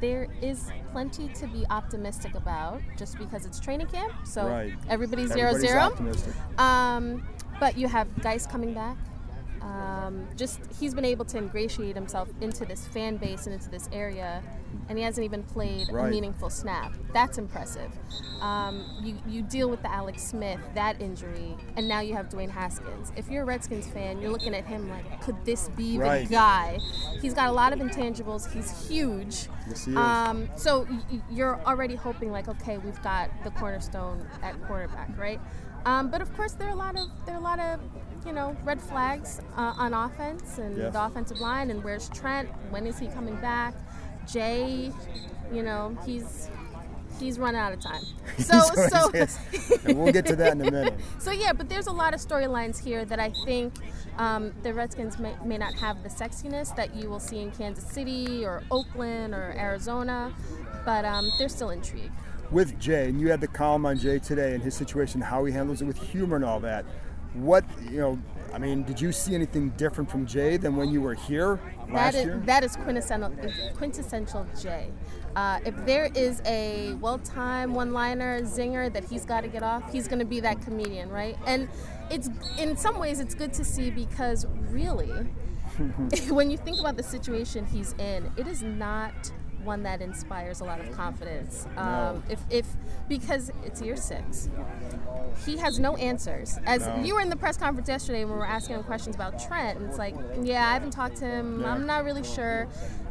there 0.00 0.28
is 0.40 0.70
plenty 0.92 1.28
to 1.30 1.46
be 1.48 1.64
optimistic 1.70 2.34
about, 2.36 2.80
just 2.96 3.18
because 3.18 3.44
it's 3.46 3.58
training 3.58 3.88
camp. 3.88 4.12
So 4.24 4.46
Right. 4.46 4.74
everybody's 4.88 5.32
zero 5.32 5.50
Everybody's 5.54 6.20
zero. 6.22 6.34
Um, 6.64 7.26
but 7.58 7.76
you 7.76 7.88
have 7.88 8.06
guys 8.22 8.46
coming 8.46 8.74
back. 8.74 8.96
Um, 9.60 10.28
just 10.36 10.60
he's 10.78 10.94
been 10.94 11.04
able 11.04 11.24
to 11.26 11.38
ingratiate 11.38 11.94
himself 11.94 12.28
into 12.40 12.64
this 12.64 12.86
fan 12.88 13.16
base 13.16 13.46
and 13.46 13.54
into 13.54 13.68
this 13.68 13.88
area, 13.92 14.42
and 14.88 14.96
he 14.98 15.04
hasn't 15.04 15.24
even 15.24 15.42
played 15.42 15.88
Right. 15.90 16.06
a 16.06 16.10
meaningful 16.10 16.48
snap. 16.50 16.92
That's 17.12 17.38
impressive. 17.38 17.90
Um, 18.40 18.84
you 19.02 19.16
you 19.26 19.42
deal 19.42 19.68
with 19.68 19.82
the 19.82 19.90
Alex 19.92 20.22
Smith 20.22 20.60
that 20.74 21.00
injury, 21.02 21.56
and 21.76 21.88
now 21.88 22.00
you 22.00 22.14
have 22.14 22.28
Dwayne 22.28 22.50
Haskins. 22.50 23.12
If 23.16 23.28
you're 23.30 23.42
a 23.42 23.46
Redskins 23.46 23.88
fan, 23.88 24.20
you're 24.20 24.30
looking 24.30 24.54
at 24.54 24.64
him 24.64 24.88
like, 24.88 25.20
could 25.22 25.36
this 25.44 25.68
be 25.70 25.98
Right. 25.98 26.26
the 26.28 26.34
guy? 26.34 26.78
He's 27.20 27.34
got 27.34 27.48
a 27.48 27.52
lot 27.52 27.72
of 27.72 27.80
intangibles. 27.80 28.50
He's 28.52 28.88
huge. 28.88 29.48
Yes, 29.68 29.84
he 29.84 29.90
is. 29.92 29.96
Um, 29.98 30.48
so 30.56 30.86
y- 30.88 30.98
y- 31.12 31.20
you're 31.30 31.60
already 31.66 31.96
hoping 31.96 32.30
like, 32.30 32.48
okay, 32.48 32.78
we've 32.78 33.02
got 33.02 33.30
the 33.44 33.50
cornerstone 33.50 34.26
at 34.42 34.60
quarterback, 34.66 35.10
right? 35.18 35.40
Um, 35.84 36.10
but 36.10 36.20
of 36.20 36.34
course, 36.36 36.52
there 36.52 36.68
are 36.68 36.72
a 36.72 36.76
lot 36.76 36.96
of 36.96 37.08
there 37.26 37.34
are 37.34 37.38
a 37.38 37.42
lot 37.42 37.60
of 37.60 37.80
you 38.28 38.34
know 38.34 38.54
red 38.62 38.80
flags 38.80 39.40
uh, 39.56 39.74
on 39.78 39.94
offense 39.94 40.58
and 40.58 40.76
Yes. 40.76 40.92
the 40.92 41.02
offensive 41.04 41.40
line. 41.40 41.70
And 41.70 41.82
where's 41.82 42.08
Trent? 42.10 42.48
When 42.70 42.86
is 42.86 42.98
he 42.98 43.08
coming 43.08 43.36
back? 43.36 43.74
Jay, 44.30 44.92
you 45.52 45.62
know 45.62 45.96
he's 46.04 46.48
he's 47.18 47.38
running 47.38 47.60
out 47.60 47.72
of 47.72 47.80
time. 47.80 48.02
So 48.38 48.60
He's- 49.14 49.38
so. 49.50 49.78
and 49.84 49.98
we'll 49.98 50.12
get 50.12 50.26
to 50.26 50.36
that 50.36 50.52
in 50.52 50.60
a 50.60 50.70
minute. 50.70 50.94
So 51.18 51.32
yeah, 51.32 51.52
but 51.52 51.68
there's 51.68 51.88
a 51.88 51.92
lot 51.92 52.14
of 52.14 52.20
storylines 52.20 52.78
here 52.84 53.04
that 53.06 53.18
I 53.18 53.30
think 53.44 53.72
um, 54.18 54.52
the 54.62 54.72
Redskins 54.74 55.18
may, 55.18 55.34
may 55.44 55.58
not 55.58 55.74
have 55.74 56.02
the 56.04 56.08
sexiness 56.08 56.74
that 56.76 56.94
you 56.94 57.08
will 57.10 57.18
see 57.20 57.40
in 57.40 57.50
Kansas 57.50 57.84
City 57.90 58.44
or 58.44 58.62
Oakland 58.70 59.34
or 59.34 59.54
Arizona, 59.58 60.32
but 60.84 61.04
um, 61.04 61.28
they're 61.38 61.48
still 61.48 61.70
intrigued. 61.70 62.12
with 62.52 62.78
Jay, 62.78 63.08
and 63.08 63.20
you 63.20 63.28
had 63.30 63.40
the 63.40 63.48
column 63.48 63.84
on 63.86 63.98
Jay 63.98 64.18
today 64.20 64.54
and 64.54 64.62
his 64.62 64.74
situation, 64.74 65.20
how 65.20 65.44
he 65.44 65.52
handles 65.52 65.82
it 65.82 65.86
with 65.86 66.00
humor 66.00 66.36
and 66.36 66.44
all 66.44 66.60
that. 66.60 66.84
What 67.34 67.64
you 67.90 67.98
know, 68.00 68.18
I 68.52 68.58
mean, 68.58 68.82
did 68.84 69.00
you 69.00 69.12
see 69.12 69.34
anything 69.34 69.70
different 69.70 70.10
from 70.10 70.26
Jay 70.26 70.56
than 70.56 70.76
when 70.76 70.90
you 70.90 71.00
were 71.02 71.14
here 71.14 71.60
last 71.90 72.12
That 72.12 72.14
is 72.14 72.24
year? 72.24 72.42
that 72.46 72.64
is 72.64 72.76
quintessential 72.76 73.32
quintessential 73.76 74.46
Jay. 74.60 74.90
Uh, 75.36 75.60
if 75.64 75.76
there 75.86 76.10
is 76.14 76.42
a 76.46 76.94
well-timed 76.94 77.72
one-liner 77.72 78.42
zinger 78.42 78.92
that 78.92 79.04
he's 79.04 79.24
got 79.24 79.42
to 79.42 79.48
get 79.48 79.62
off, 79.62 79.92
he's 79.92 80.08
going 80.08 80.18
to 80.18 80.24
be 80.24 80.40
that 80.40 80.60
comedian, 80.62 81.10
right? 81.10 81.36
And 81.46 81.68
it's 82.10 82.28
in 82.58 82.76
some 82.76 82.98
ways 82.98 83.20
it's 83.20 83.34
good 83.34 83.52
to 83.52 83.64
see 83.64 83.90
because 83.90 84.46
really, 84.70 85.10
when 86.28 86.50
you 86.50 86.56
think 86.56 86.80
about 86.80 86.96
the 86.96 87.02
situation 87.02 87.66
he's 87.66 87.92
in, 87.94 88.32
it 88.36 88.46
is 88.48 88.62
not 88.62 89.30
one 89.64 89.82
that 89.82 90.00
inspires 90.00 90.60
a 90.60 90.64
lot 90.64 90.80
of 90.80 90.90
confidence. 90.92 91.66
Um, 91.76 92.22
if, 92.28 92.40
if 92.50 92.66
because 93.08 93.50
it's 93.64 93.80
year 93.82 93.96
six, 93.96 94.48
he 95.46 95.56
has 95.58 95.78
no 95.78 95.96
answers. 95.96 96.58
As 96.66 96.86
No. 96.86 96.96
you 97.02 97.14
were 97.14 97.20
in 97.20 97.28
the 97.30 97.36
press 97.36 97.56
conference 97.56 97.88
yesterday 97.88 98.24
when 98.24 98.34
we 98.34 98.38
were 98.38 98.46
asking 98.46 98.76
him 98.76 98.84
questions 98.84 99.16
about 99.16 99.38
Trent, 99.44 99.78
and 99.78 99.88
it's 99.88 99.98
like, 99.98 100.14
yeah, 100.42 100.68
I 100.68 100.72
haven't 100.74 100.90
talked 100.92 101.16
to 101.16 101.24
him. 101.26 101.60
Yeah. 101.60 101.72
I'm 101.72 101.86
not 101.86 102.04
really 102.04 102.24
sure. 102.24 102.68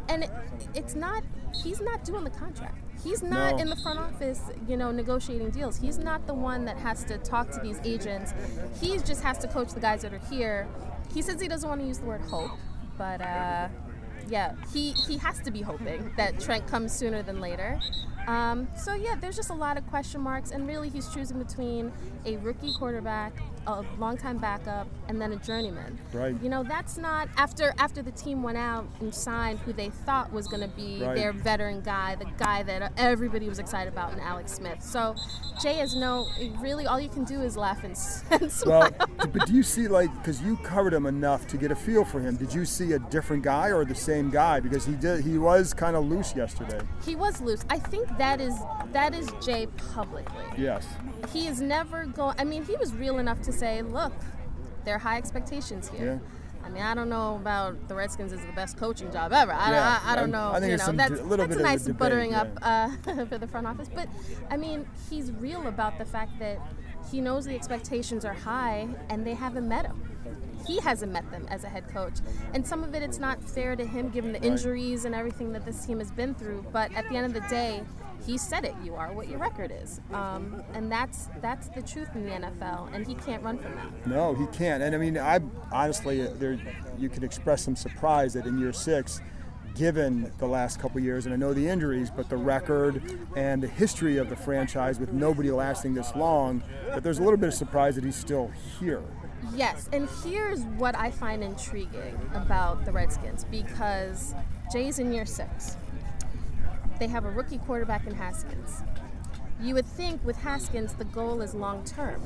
And 0.10 0.24
it, 0.24 0.32
it's 0.74 0.96
not. 0.96 1.24
He's 1.63 1.82
not 1.82 2.04
doing 2.04 2.24
the 2.24 2.30
contract. 2.30 2.77
He's 3.04 3.22
not 3.24 3.56
No. 3.56 3.62
in 3.62 3.70
the 3.70 3.75
front 3.77 4.00
office, 4.00 4.42
you 4.68 4.75
know, 4.77 4.92
negotiating 4.92 5.51
deals. 5.51 5.77
He's 5.77 5.98
not 5.98 6.27
the 6.27 6.34
one 6.34 6.66
that 6.66 6.77
has 6.77 7.04
to 7.06 7.18
talk 7.18 7.50
to 7.51 7.60
these 7.60 7.80
agents. 7.84 8.34
He 8.82 8.98
just 9.00 9.22
has 9.24 9.38
to 9.39 9.48
coach 9.48 9.74
the 9.74 9.80
guys 9.80 10.01
that 10.01 10.13
are 10.13 10.22
here. 10.30 10.68
He 11.13 11.22
says 11.22 11.39
he 11.42 11.48
doesn't 11.48 11.68
want 11.68 11.82
to 11.82 11.88
use 11.88 12.00
the 12.00 12.06
word 12.06 12.22
hope, 12.22 12.51
but 12.98 13.22
uh, 13.22 13.70
yeah, 14.29 14.53
he 14.74 14.91
he 14.91 15.17
has 15.17 15.39
to 15.41 15.51
be 15.51 15.62
hoping 15.62 16.12
that 16.17 16.39
Trent 16.39 16.67
comes 16.67 16.91
sooner 16.91 17.22
than 17.24 17.39
later. 17.39 17.79
Um, 18.27 18.67
so 18.77 18.93
yeah, 18.93 19.15
there's 19.15 19.36
just 19.38 19.50
a 19.50 19.53
lot 19.55 19.77
of 19.77 19.88
question 19.88 20.22
marks, 20.22 20.51
and 20.51 20.67
really 20.67 20.89
he's 20.89 21.07
choosing 21.13 21.39
between 21.39 21.91
a 22.25 22.36
rookie 22.38 22.74
quarterback, 22.74 23.34
a 23.67 23.86
longtime 23.98 24.38
backup, 24.38 24.88
and 25.07 25.22
then 25.22 25.31
a 25.31 25.38
journeyman. 25.38 25.98
Right. 26.12 26.36
You 26.41 26.50
know, 26.50 26.63
that's 26.63 26.98
not 26.98 27.29
after 27.38 27.74
after 27.77 28.01
the 28.01 28.12
team 28.12 28.43
went 28.43 28.57
out 28.57 28.86
and 29.00 29.13
signed 29.15 29.60
who 29.60 29.72
they 29.72 29.89
thought 29.89 30.31
was 30.34 30.48
going 30.48 30.62
to 30.62 30.67
be 30.75 31.01
Right. 31.01 31.15
their 31.15 31.31
veteran 31.31 31.81
guy, 31.81 32.15
the 32.15 32.25
guy 32.38 32.63
that 32.63 32.91
everybody 32.98 33.48
was 33.48 33.60
excited 33.60 33.91
about, 33.93 34.12
in 34.13 34.19
Alex 34.19 34.51
Smith. 34.53 34.84
So 34.84 35.15
Jay 35.62 35.75
has 35.75 35.96
no 35.96 36.27
really 36.60 36.86
all 36.86 37.00
you 37.00 37.10
can 37.10 37.24
do 37.24 37.41
is 37.41 37.55
laugh 37.55 37.84
and, 37.84 37.98
and 38.41 38.51
smile. 38.51 38.91
Well, 38.91 39.27
but 39.31 39.48
do 39.48 39.53
you 39.53 39.63
see 39.63 39.88
like 39.88 40.13
because 40.17 40.41
you 40.41 40.57
covered 40.57 40.93
him 40.93 41.05
enough 41.05 41.48
to 41.48 41.57
get 41.57 41.72
a 41.72 41.75
feel 41.75 42.03
for 42.03 42.19
him? 42.19 42.36
Did 42.36 42.53
you 42.53 42.65
see 42.65 42.91
a 42.91 43.00
different 43.00 43.43
guy 43.43 43.69
or 43.72 43.86
the 43.86 43.96
same 43.96 44.29
guy? 44.29 44.60
Because 44.60 44.86
he 44.86 44.93
did 44.96 45.24
he 45.24 45.38
was 45.38 45.74
kind 45.74 45.96
of 45.96 46.05
loose 46.05 46.36
yesterday. 46.36 46.81
he 47.05 47.15
was 47.15 47.39
loose. 47.39 47.63
I 47.69 47.79
think 47.79 48.16
that 48.17 48.41
is 48.41 48.55
that 48.91 49.13
is 49.13 49.29
Jay 49.43 49.67
publicly. 49.93 50.43
Yes. 50.57 50.88
He 51.31 51.47
is 51.47 51.62
never 51.62 52.05
going. 52.05 52.36
I 52.38 52.43
mean, 52.43 52.63
he 52.63 52.75
was 52.77 52.93
real 52.93 53.17
enough 53.19 53.41
to 53.43 53.51
say, 53.51 53.81
"Look, 53.81 54.13
there 54.86 54.95
are 54.95 55.00
high 55.00 55.17
expectations 55.17 55.89
here." 55.89 56.21
Yeah. 56.21 56.65
I 56.65 56.69
mean, 56.69 56.83
I 56.83 56.93
don't 56.95 57.07
know 57.09 57.36
about 57.36 57.88
the 57.88 57.95
Redskins 57.95 58.33
is 58.33 58.41
the 58.45 58.51
best 58.51 58.77
coaching 58.77 59.09
job 59.12 59.31
ever. 59.31 59.53
I, 59.53 59.71
Yeah, 59.71 60.00
I, 60.03 60.13
I 60.13 60.15
don't 60.17 60.31
know. 60.31 60.51
I 60.51 60.59
think 60.59 60.71
you 60.71 60.77
know, 60.77 60.83
some 60.83 60.97
that's 60.97 61.12
d- 61.13 61.21
little 61.21 61.47
that's 61.47 61.55
bit 61.55 61.57
a 61.57 61.59
of 61.59 61.65
a 61.65 61.69
nice 61.71 61.83
debate, 61.83 61.97
buttering 62.00 62.31
yeah. 62.31 62.41
up 62.41 62.59
uh, 62.62 63.25
for 63.29 63.38
the 63.38 63.47
front 63.47 63.67
office. 63.67 63.89
But 63.93 64.09
I 64.50 64.57
mean, 64.57 64.86
he's 65.09 65.31
real 65.31 65.67
about 65.67 65.97
the 65.97 66.05
fact 66.05 66.39
that 66.39 66.59
he 67.09 67.21
knows 67.21 67.45
the 67.45 67.55
expectations 67.55 68.25
are 68.25 68.33
high, 68.33 68.89
and 69.09 69.25
they 69.25 69.33
haven't 69.33 69.67
met 69.67 69.86
him. 69.86 70.16
He 70.67 70.79
hasn't 70.79 71.12
met 71.12 71.29
them 71.31 71.47
as 71.50 71.63
a 71.63 71.69
head 71.69 71.88
coach, 71.89 72.15
and 72.53 72.67
some 72.67 72.83
of 72.83 72.93
it 72.93 73.01
it's 73.01 73.19
not 73.19 73.41
fair 73.43 73.75
to 73.75 73.86
him 73.86 74.09
given 74.09 74.33
the 74.33 74.41
injuries 74.41 75.05
and 75.05 75.15
everything 75.15 75.53
that 75.53 75.65
this 75.65 75.86
team 75.86 76.00
has 76.00 76.12
been 76.12 76.36
through. 76.36 76.65
But 76.74 76.93
at 76.93 77.07
the 77.09 77.15
end 77.15 77.25
of 77.25 77.33
the 77.33 77.47
day, 77.50 77.83
he 78.25 78.38
said 78.38 78.65
it. 78.65 78.75
You 78.83 78.95
are 78.95 79.13
what 79.13 79.29
your 79.29 79.39
record 79.39 79.71
is, 79.71 80.01
um, 80.12 80.62
and 80.74 80.91
that's 80.91 81.29
that's 81.41 81.69
the 81.69 81.81
truth 81.81 82.09
in 82.15 82.25
the 82.25 82.31
NFL, 82.31 82.93
and 82.93 83.07
he 83.07 83.15
can't 83.15 83.41
run 83.43 83.57
from 83.57 83.75
that. 83.75 84.07
No, 84.07 84.33
he 84.33 84.45
can't. 84.47 84.83
And 84.83 84.93
I 84.93 84.97
mean, 84.97 85.17
I 85.17 85.39
honestly, 85.71 86.21
uh, 86.21 86.31
there 86.38 86.59
you 86.97 87.09
can 87.09 87.24
express 87.24 87.63
some 87.63 87.75
surprise 87.75 88.33
that 88.33 88.45
in 88.45 88.59
year 88.59 88.74
six, 88.74 89.21
given 89.75 90.31
the 90.39 90.47
last 90.47 90.79
couple 90.79 91.00
years, 91.00 91.25
and 91.25 91.33
I 91.33 91.38
know 91.38 91.53
the 91.53 91.67
injuries, 91.67 92.09
but 92.09 92.29
the 92.29 92.38
record 92.38 93.01
and 93.36 93.62
the 93.62 93.67
history 93.67 94.17
of 94.17 94.29
the 94.29 94.36
franchise 94.36 95.00
with 95.00 95.13
nobody 95.13 95.51
lasting 95.51 95.93
this 95.93 96.13
long, 96.15 96.63
that 96.88 97.03
there's 97.03 97.19
a 97.19 97.24
little 97.24 97.38
bit 97.38 97.47
of 97.47 97.53
surprise 97.53 97.95
that 97.95 98.03
he's 98.03 98.15
still 98.15 98.51
here. 98.79 99.03
Yes, 99.56 99.89
and 99.91 100.08
here's 100.24 100.62
what 100.63 100.96
I 100.96 101.12
find 101.12 101.44
intriguing 101.44 102.20
about 102.34 102.86
the 102.86 102.91
Redskins 102.91 103.46
because 103.46 104.34
Jay's 104.72 105.00
in 105.00 105.12
year 105.13 105.25
six. 105.25 105.77
They 107.00 107.08
have 107.08 107.25
a 107.25 107.29
rookie 107.29 107.60
quarterback 107.60 108.08
in 108.08 108.15
Haskins. 108.15 108.82
You 109.61 109.73
would 109.73 109.85
think 109.85 110.23
with 110.23 110.37
Haskins 110.37 110.93
the 110.93 111.05
goal 111.05 111.41
is 111.41 111.55
long 111.55 111.83
term. 111.83 112.21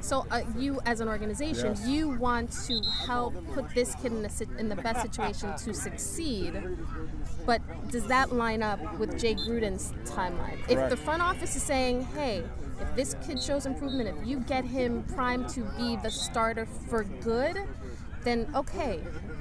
So 0.00 0.26
uh, 0.30 0.42
you, 0.58 0.80
as 0.84 1.00
an 1.00 1.08
organization, 1.08 1.74
Yes. 1.76 1.86
you 1.86 2.10
want 2.10 2.50
to 2.66 2.80
help 3.06 3.34
put 3.54 3.72
this 3.74 3.94
kid 3.96 4.12
in, 4.12 4.24
a, 4.24 4.58
in 4.58 4.68
the 4.68 4.76
best 4.76 5.02
situation 5.02 5.54
to 5.56 5.72
succeed. 5.72 6.60
But 7.44 7.60
does 7.90 8.06
that 8.08 8.32
line 8.32 8.62
up 8.62 8.98
with 8.98 9.18
Jay 9.18 9.34
Gruden's 9.34 9.92
timeline? 10.04 10.58
If 10.68 10.90
the 10.90 10.96
front 10.96 11.22
office 11.22 11.54
is 11.54 11.62
saying, 11.62 12.04
hey, 12.16 12.42
if 12.80 12.94
this 12.96 13.14
kid 13.26 13.40
shows 13.40 13.64
improvement, 13.66 14.08
if 14.18 14.26
you 14.26 14.40
get 14.40 14.64
him 14.64 15.04
primed 15.04 15.48
to 15.50 15.60
be 15.78 15.96
the 15.96 16.10
starter 16.10 16.66
for 16.66 17.04
good, 17.04 17.56
then 18.26 18.48
okay, 18.54 19.00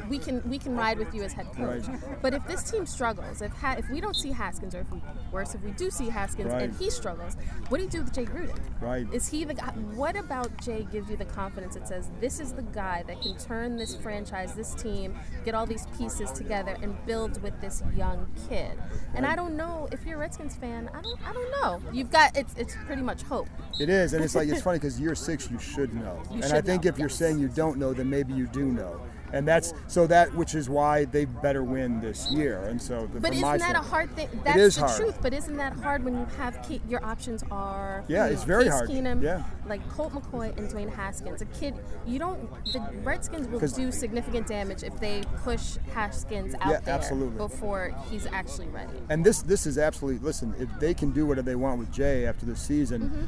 we 0.10 0.20
can 0.20 0.48
we 0.48 0.58
can 0.60 0.76
ride 0.76 1.00
with 1.00 1.14
you 1.14 1.24
as 1.24 1.34
head 1.34 1.48
coach. 1.54 1.88
Right. 1.88 2.22
But 2.22 2.34
if 2.36 2.46
this 2.48 2.70
team 2.70 2.86
struggles, 2.86 3.42
if 3.42 3.52
ha- 3.54 3.76
if 3.78 3.90
we 3.90 4.00
don't 4.00 4.16
see 4.16 4.32
Haskins, 4.32 4.76
or 4.76 4.82
if 4.82 4.92
we, 4.92 5.02
worse, 5.32 5.56
if 5.56 5.62
we 5.64 5.72
do 5.72 5.90
see 5.90 6.10
Haskins 6.10 6.52
Right. 6.52 6.62
and 6.64 6.76
he 6.76 6.90
struggles, 6.92 7.36
what 7.70 7.80
do 7.80 7.84
you 7.84 7.90
do 7.90 8.04
with 8.04 8.14
Jay 8.14 8.26
Gruden? 8.26 8.60
Right. 8.80 9.08
Is 9.12 9.28
he 9.28 9.44
the 9.44 9.56
guy? 9.56 9.72
What 9.96 10.16
about 10.16 10.56
Jay 10.62 10.88
gives 10.92 11.10
you 11.10 11.18
the 11.18 11.26
confidence 11.26 11.74
that 11.74 11.88
says 11.88 12.12
this 12.22 12.40
is 12.40 12.54
the 12.54 12.62
guy 12.62 13.04
that 13.08 13.22
can 13.22 13.36
turn 13.38 13.76
this 13.78 13.96
franchise, 13.96 14.54
this 14.54 14.76
team, 14.76 15.16
get 15.44 15.56
all 15.56 15.66
these 15.66 15.88
pieces 15.98 16.32
together 16.32 16.78
and 16.84 16.96
build 17.08 17.42
with 17.42 17.60
this 17.60 17.82
young 17.96 18.28
kid? 18.48 18.74
And 19.16 19.26
I 19.26 19.36
don't 19.36 19.58
know 19.58 19.90
if 19.92 20.06
you're 20.06 20.18
a 20.18 20.20
Redskins 20.20 20.56
fan. 20.56 20.90
I 20.94 21.02
don't. 21.02 21.20
I 21.28 21.34
don't 21.34 21.52
know. 21.62 21.92
You've 21.92 22.12
got 22.12 22.38
it's 22.38 22.54
it's 22.56 22.76
pretty 22.86 23.02
much 23.02 23.24
hope. 23.24 23.48
It 23.80 23.90
is, 23.90 24.14
and 24.14 24.24
it's 24.24 24.36
like 24.36 24.48
it's 24.48 24.62
funny 24.62 24.78
because 24.78 25.00
year 25.00 25.16
six 25.16 25.50
you 25.50 25.58
should 25.58 25.94
know, 25.96 26.22
You 26.30 26.44
and 26.44 26.54
I 26.54 26.62
think 26.62 26.84
know, 26.84 26.90
if 26.90 27.00
you're 27.00 27.10
saying 27.10 27.40
you 27.40 27.48
don't 27.48 27.78
know, 27.78 27.92
then 27.94 28.10
maybe 28.10 28.34
you 28.34 28.46
do 28.48 28.66
know, 28.76 29.02
and 29.34 29.48
that's 29.48 29.74
so 29.88 30.06
that 30.08 30.34
which 30.36 30.54
is 30.56 30.70
why 30.70 31.06
they 31.06 31.26
better 31.26 31.64
win 31.64 32.00
this 32.00 32.32
year. 32.32 32.62
And 32.64 32.82
so, 32.82 33.08
the, 33.12 33.20
But 33.20 33.34
isn't 33.34 33.58
that 33.60 33.76
a 33.76 33.80
hard 33.82 34.16
thing? 34.16 34.30
That's 34.46 34.58
is 34.58 34.76
the 34.76 34.82
hard. 34.82 34.96
truth. 34.98 35.18
But 35.22 35.34
isn't 35.34 35.58
that 35.58 35.74
hard 35.74 36.04
when 36.06 36.14
you 36.16 36.26
have 36.38 36.62
Ke- 36.62 36.80
your 36.88 37.04
options 37.04 37.44
are? 37.52 38.04
Yeah, 38.08 38.28
hmm, 38.28 38.34
it's 38.34 38.44
very 38.44 38.66
Case 38.66 38.74
hard. 38.74 38.90
Keenum, 38.90 39.22
Yeah. 39.24 39.44
like 39.68 39.88
Colt 39.90 40.14
McCoy 40.14 40.56
and 40.58 40.70
Dwayne 40.72 40.94
Haskins. 40.94 41.42
A 41.42 41.46
kid, 41.46 41.74
you 42.06 42.20
don't. 42.20 42.50
The 42.72 42.82
Redskins 43.04 43.48
will 43.48 43.60
do 43.60 43.92
significant 43.92 44.48
damage 44.48 44.84
if 44.84 44.98
they 45.00 45.24
push 45.44 45.78
Haskins 45.94 46.54
out 46.62 46.72
Yeah, 46.72 46.80
there 46.82 46.96
absolutely. 46.96 47.38
before 47.38 47.94
he's 48.10 48.28
actually 48.28 48.68
ready. 48.68 48.94
And 49.10 49.26
this 49.26 49.42
this 49.42 49.66
is 49.66 49.78
absolutely 49.78 50.24
listen. 50.26 50.54
If 50.60 50.70
they 50.80 50.94
can 50.94 51.12
do 51.12 51.26
whatever 51.26 51.46
they 51.46 51.56
want 51.56 51.80
with 51.80 51.92
Jay 51.92 52.26
after 52.26 52.46
the 52.46 52.56
season, 52.56 53.02
Mm-hmm. 53.10 53.26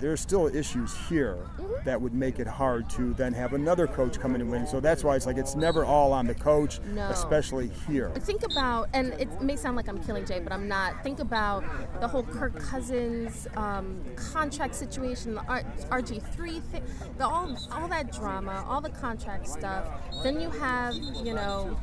There 0.00 0.12
are 0.12 0.16
still 0.16 0.46
issues 0.46 0.96
here 1.08 1.36
that 1.84 2.00
would 2.00 2.14
make 2.14 2.38
it 2.38 2.46
hard 2.46 2.88
to 2.90 3.12
then 3.14 3.32
have 3.32 3.52
another 3.52 3.86
coach 3.86 4.18
come 4.18 4.34
in 4.34 4.40
and 4.40 4.50
win. 4.50 4.66
So 4.66 4.80
that's 4.80 5.04
why 5.04 5.16
it's 5.16 5.26
like 5.26 5.36
it's 5.36 5.54
never 5.54 5.84
all 5.84 6.12
on 6.12 6.26
the 6.26 6.34
coach, 6.34 6.80
No. 6.94 7.02
especially 7.08 7.68
here. 7.86 8.10
Think 8.20 8.42
about, 8.44 8.88
and 8.92 9.12
it 9.14 9.40
may 9.40 9.56
sound 9.56 9.76
like 9.76 9.88
I'm 9.88 10.02
killing 10.04 10.24
Jay, 10.26 10.40
but 10.40 10.52
I'm 10.52 10.68
not. 10.68 11.02
Think 11.02 11.20
about 11.20 11.64
the 12.00 12.08
whole 12.08 12.22
Kirk 12.22 12.58
Cousins 12.58 13.46
um, 13.56 14.02
contract 14.16 14.74
situation, 14.74 15.34
the 15.34 15.40
RG3 15.42 16.62
thing, 16.64 16.82
the, 17.18 17.26
all, 17.26 17.56
all 17.72 17.88
that 17.88 18.12
drama, 18.12 18.64
all 18.68 18.80
the 18.80 18.90
contract 18.90 19.48
stuff. 19.48 19.86
Then 20.22 20.40
you 20.40 20.50
have, 20.50 20.94
you 20.94 21.34
know, 21.34 21.78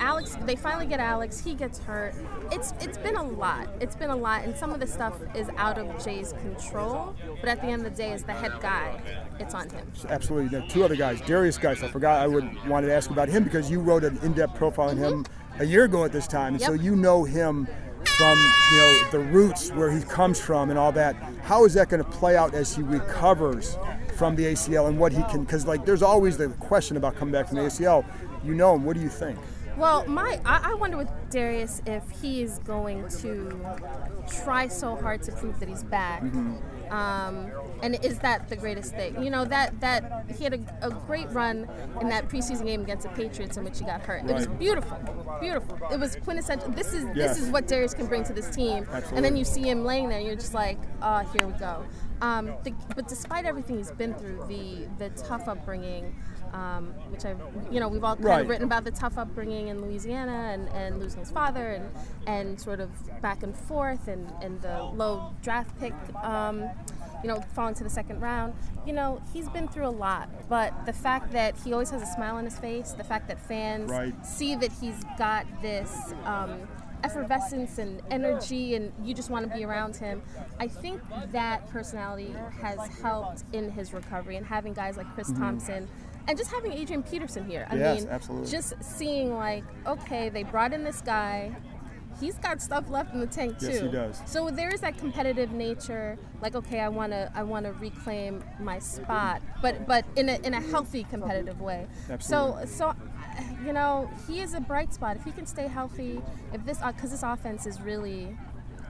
Alex. 0.00 0.36
They 0.46 0.56
finally 0.56 0.86
get 0.86 1.00
Alex. 1.00 1.40
He 1.40 1.54
gets 1.54 1.78
hurt. 1.78 2.14
It's 2.50 2.72
it's 2.80 2.98
been 2.98 3.16
a 3.16 3.22
lot. 3.22 3.68
It's 3.80 3.96
been 3.96 4.10
a 4.10 4.16
lot, 4.16 4.44
and 4.44 4.56
some 4.56 4.72
of 4.72 4.80
the 4.80 4.86
stuff 4.86 5.14
is 5.34 5.48
out 5.56 5.78
of 5.78 6.02
Jay's 6.04 6.32
control. 6.34 7.14
But 7.42 7.50
at 7.50 7.60
the 7.60 7.66
end 7.66 7.84
of 7.84 7.90
the 7.90 8.02
day, 8.02 8.12
as 8.12 8.22
the 8.22 8.32
head 8.32 8.52
guy, 8.60 9.02
it's 9.40 9.52
on 9.52 9.68
him. 9.68 9.84
Absolutely. 10.08 10.48
There 10.48 10.62
are 10.62 10.68
two 10.70 10.84
other 10.84 10.94
guys, 10.94 11.20
Derrius 11.22 11.60
Guice. 11.60 11.82
I 11.82 11.88
forgot 11.88 12.20
I 12.20 12.28
would 12.28 12.48
wanted 12.68 12.86
to 12.86 12.94
ask 12.94 13.10
about 13.10 13.28
him 13.28 13.42
because 13.42 13.68
you 13.68 13.80
wrote 13.80 14.04
an 14.04 14.16
in-depth 14.22 14.54
profile 14.54 14.90
on 14.90 14.96
him 14.96 15.26
a 15.58 15.64
year 15.64 15.84
ago 15.84 16.04
at 16.04 16.12
this 16.12 16.28
time, 16.28 16.54
and 16.54 16.62
so 16.62 16.72
Mm-hmm. 16.72 16.84
You 16.84 16.96
know 16.96 17.24
him 17.24 17.66
from 18.16 18.38
you 18.70 18.78
know 18.78 19.10
the 19.10 19.18
roots 19.18 19.70
where 19.72 19.90
he 19.90 20.02
comes 20.02 20.40
from 20.40 20.70
and 20.70 20.78
all 20.78 20.92
that. 20.92 21.16
How 21.42 21.64
is 21.64 21.74
that 21.74 21.88
going 21.88 22.02
to 22.02 22.10
play 22.10 22.36
out 22.36 22.54
as 22.54 22.74
he 22.74 22.82
recovers 22.82 23.76
from 24.16 24.36
the 24.36 24.44
ACL 24.44 24.88
and 24.88 24.98
what 24.98 25.12
he 25.12 25.22
can? 25.24 25.42
Because 25.42 25.66
like 25.66 25.84
there's 25.84 26.02
always 26.02 26.36
the 26.36 26.48
question 26.60 26.96
about 26.96 27.16
coming 27.16 27.32
back 27.32 27.48
from 27.48 27.56
the 27.56 27.64
ACL. 27.64 28.04
You 28.44 28.54
know 28.54 28.76
him. 28.76 28.84
What 28.84 28.94
do 28.96 29.02
you 29.02 29.08
think? 29.08 29.38
Well, 29.76 30.04
my 30.06 30.40
I, 30.44 30.70
I 30.72 30.74
wonder 30.74 30.96
with 30.96 31.08
Derrius 31.30 31.80
if 31.88 32.02
he 32.20 32.42
is 32.42 32.58
going 32.58 33.08
to 33.20 33.58
try 34.44 34.68
so 34.68 34.96
hard 34.96 35.22
to 35.24 35.32
prove 35.32 35.58
that 35.60 35.68
he's 35.68 35.82
back. 35.84 36.22
Um, 36.90 37.50
and 37.82 37.98
is 38.04 38.18
that 38.18 38.48
the 38.50 38.56
greatest 38.56 38.94
thing? 38.94 39.22
You 39.22 39.30
know 39.30 39.44
that 39.46 39.80
that 39.80 40.26
he 40.36 40.44
had 40.44 40.54
a, 40.54 40.86
a 40.86 40.90
great 40.90 41.30
run 41.30 41.66
in 42.00 42.08
that 42.10 42.28
preseason 42.28 42.66
game 42.66 42.82
against 42.82 43.04
the 43.04 43.14
Patriots 43.14 43.56
in 43.56 43.64
which 43.64 43.78
he 43.78 43.84
got 43.86 44.02
hurt. 44.02 44.28
It 44.28 44.34
was 44.34 44.46
beautiful, 44.46 44.98
beautiful. 45.40 45.78
It 45.90 45.98
was 45.98 46.16
quintessential. 46.16 46.68
This 46.70 46.92
is 46.92 47.04
Yes. 47.14 47.34
this 47.36 47.42
is 47.44 47.50
what 47.50 47.66
Derrius 47.66 47.94
can 47.96 48.06
bring 48.06 48.24
to 48.24 48.32
this 48.32 48.48
team. 48.54 48.86
And 49.12 49.24
then 49.24 49.36
you 49.36 49.44
see 49.44 49.62
him 49.62 49.84
laying 49.84 50.08
there, 50.08 50.18
and 50.18 50.26
you're 50.26 50.36
just 50.36 50.54
like, 50.54 50.78
oh, 51.02 51.20
here 51.34 51.46
we 51.46 51.52
go. 51.54 51.84
Um, 52.20 52.52
the, 52.62 52.72
but 52.94 53.08
despite 53.08 53.46
everything 53.46 53.78
he's 53.78 53.90
been 53.90 54.14
through, 54.14 54.44
the 54.48 54.86
the 54.98 55.08
tough 55.22 55.48
upbringing, 55.48 56.14
um, 56.52 56.88
which 57.10 57.24
I, 57.24 57.34
you 57.70 57.80
know, 57.80 57.88
we've 57.88 58.04
all 58.04 58.14
kind 58.16 58.24
Right. 58.26 58.40
of 58.42 58.48
written 58.48 58.64
about 58.66 58.84
the 58.84 58.90
tough 58.90 59.16
upbringing 59.18 59.68
in 59.68 59.80
Louisiana 59.80 60.50
and, 60.52 60.68
and 60.70 60.98
losing 61.00 61.20
his 61.20 61.30
father 61.30 61.70
and, 61.70 61.90
and 62.26 62.60
sort 62.60 62.80
of 62.80 62.90
back 63.22 63.42
and 63.42 63.56
forth 63.56 64.08
and, 64.08 64.30
and 64.42 64.60
the 64.60 64.82
low 64.82 65.34
draft 65.42 65.78
pick, 65.80 65.94
um, 66.22 66.62
you 67.22 67.28
know, 67.28 67.40
falling 67.54 67.74
to 67.74 67.84
the 67.84 67.90
second 67.90 68.20
round. 68.20 68.52
You 68.86 68.92
know, 68.92 69.22
he's 69.32 69.48
been 69.48 69.68
through 69.68 69.86
a 69.86 69.90
lot, 69.90 70.28
but 70.48 70.86
the 70.86 70.92
fact 70.92 71.32
that 71.32 71.56
he 71.64 71.72
always 71.72 71.90
has 71.90 72.02
a 72.02 72.06
smile 72.06 72.36
on 72.36 72.44
his 72.44 72.58
face, 72.58 72.92
the 72.92 73.04
fact 73.04 73.28
that 73.28 73.40
fans 73.40 73.90
Right. 73.90 74.26
see 74.26 74.54
that 74.56 74.72
he's 74.80 75.02
got 75.16 75.46
this 75.62 76.12
um, 76.24 76.68
effervescence 77.04 77.78
and 77.78 78.00
energy 78.10 78.74
and 78.76 78.92
you 79.02 79.12
just 79.14 79.28
want 79.30 79.48
to 79.48 79.56
be 79.56 79.64
around 79.64 79.96
him, 79.96 80.22
I 80.60 80.68
think 80.68 81.00
that 81.32 81.68
personality 81.70 82.34
has 82.60 82.78
helped 83.00 83.44
in 83.52 83.70
his 83.70 83.92
recovery 83.92 84.36
and 84.36 84.46
having 84.46 84.72
guys 84.72 84.96
like 84.96 85.12
Chris 85.14 85.32
Thompson 85.32 85.88
and 86.28 86.38
just 86.38 86.50
having 86.50 86.72
Adrian 86.72 87.02
Peterson 87.02 87.44
here. 87.48 87.66
I. 87.70 87.76
Yes, 87.76 88.00
mean, 88.00 88.10
absolutely. 88.10 88.50
just 88.50 88.74
seeing 88.82 89.34
like, 89.34 89.64
okay, 89.86 90.28
they 90.28 90.42
brought 90.42 90.72
in 90.72 90.84
this 90.84 91.00
guy. 91.00 91.54
he's 92.20 92.36
got 92.38 92.60
stuff 92.60 92.88
left 92.90 93.14
in 93.14 93.20
the 93.20 93.26
tank 93.26 93.58
too. 93.58 93.66
Yes, 93.68 93.80
he 93.80 93.88
does. 93.88 94.22
So 94.26 94.50
there 94.50 94.68
is 94.72 94.80
that 94.82 94.98
competitive 94.98 95.50
nature. 95.50 96.18
Like, 96.42 96.54
okay, 96.54 96.80
I 96.80 96.88
wanna 96.88 97.30
I 97.34 97.42
wanna 97.42 97.72
reclaim 97.72 98.44
my 98.60 98.78
spot, 98.78 99.40
but 99.62 99.86
but 99.86 100.04
in 100.16 100.28
a 100.28 100.36
in 100.46 100.52
a 100.54 100.60
healthy 100.60 101.04
competitive 101.04 101.60
way. 101.60 101.86
Absolutely. 102.10 102.66
So 102.66 102.92
so. 102.92 102.94
You 103.64 103.72
know, 103.72 104.10
he 104.28 104.40
is 104.40 104.52
a 104.52 104.60
bright 104.60 104.92
spot. 104.92 105.16
If 105.16 105.24
he 105.24 105.30
can 105.32 105.46
stay 105.46 105.66
healthy, 105.66 106.20
if 106.52 106.64
this, 106.66 106.82
uh, 106.82 106.92
because 106.92 107.12
this 107.12 107.22
offense 107.22 107.64
is 107.64 107.80
really 107.80 108.36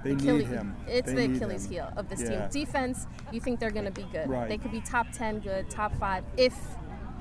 They 0.03 0.17
need 0.17 0.47
him. 0.49 0.75
It's 0.89 1.12
They 1.12 1.29
the 1.29 1.37
Achilles 1.37 1.69
heel 1.69 1.93
of 1.97 2.09
this 2.09 2.23
Yeah. 2.23 2.49
team. 2.49 2.65
Defense, 2.65 3.07
you 3.31 3.39
think 3.39 3.61
they're 3.61 3.71
going 3.71 3.85
to 3.85 3.93
be 3.93 4.05
good. 4.11 4.29
Right. 4.29 4.49
They 4.49 4.59
could 4.59 4.73
be 4.73 4.81
top 4.81 5.07
10 5.12 5.39
good, 5.41 5.71
top 5.71 5.95
5 5.95 6.25
if 6.37 6.57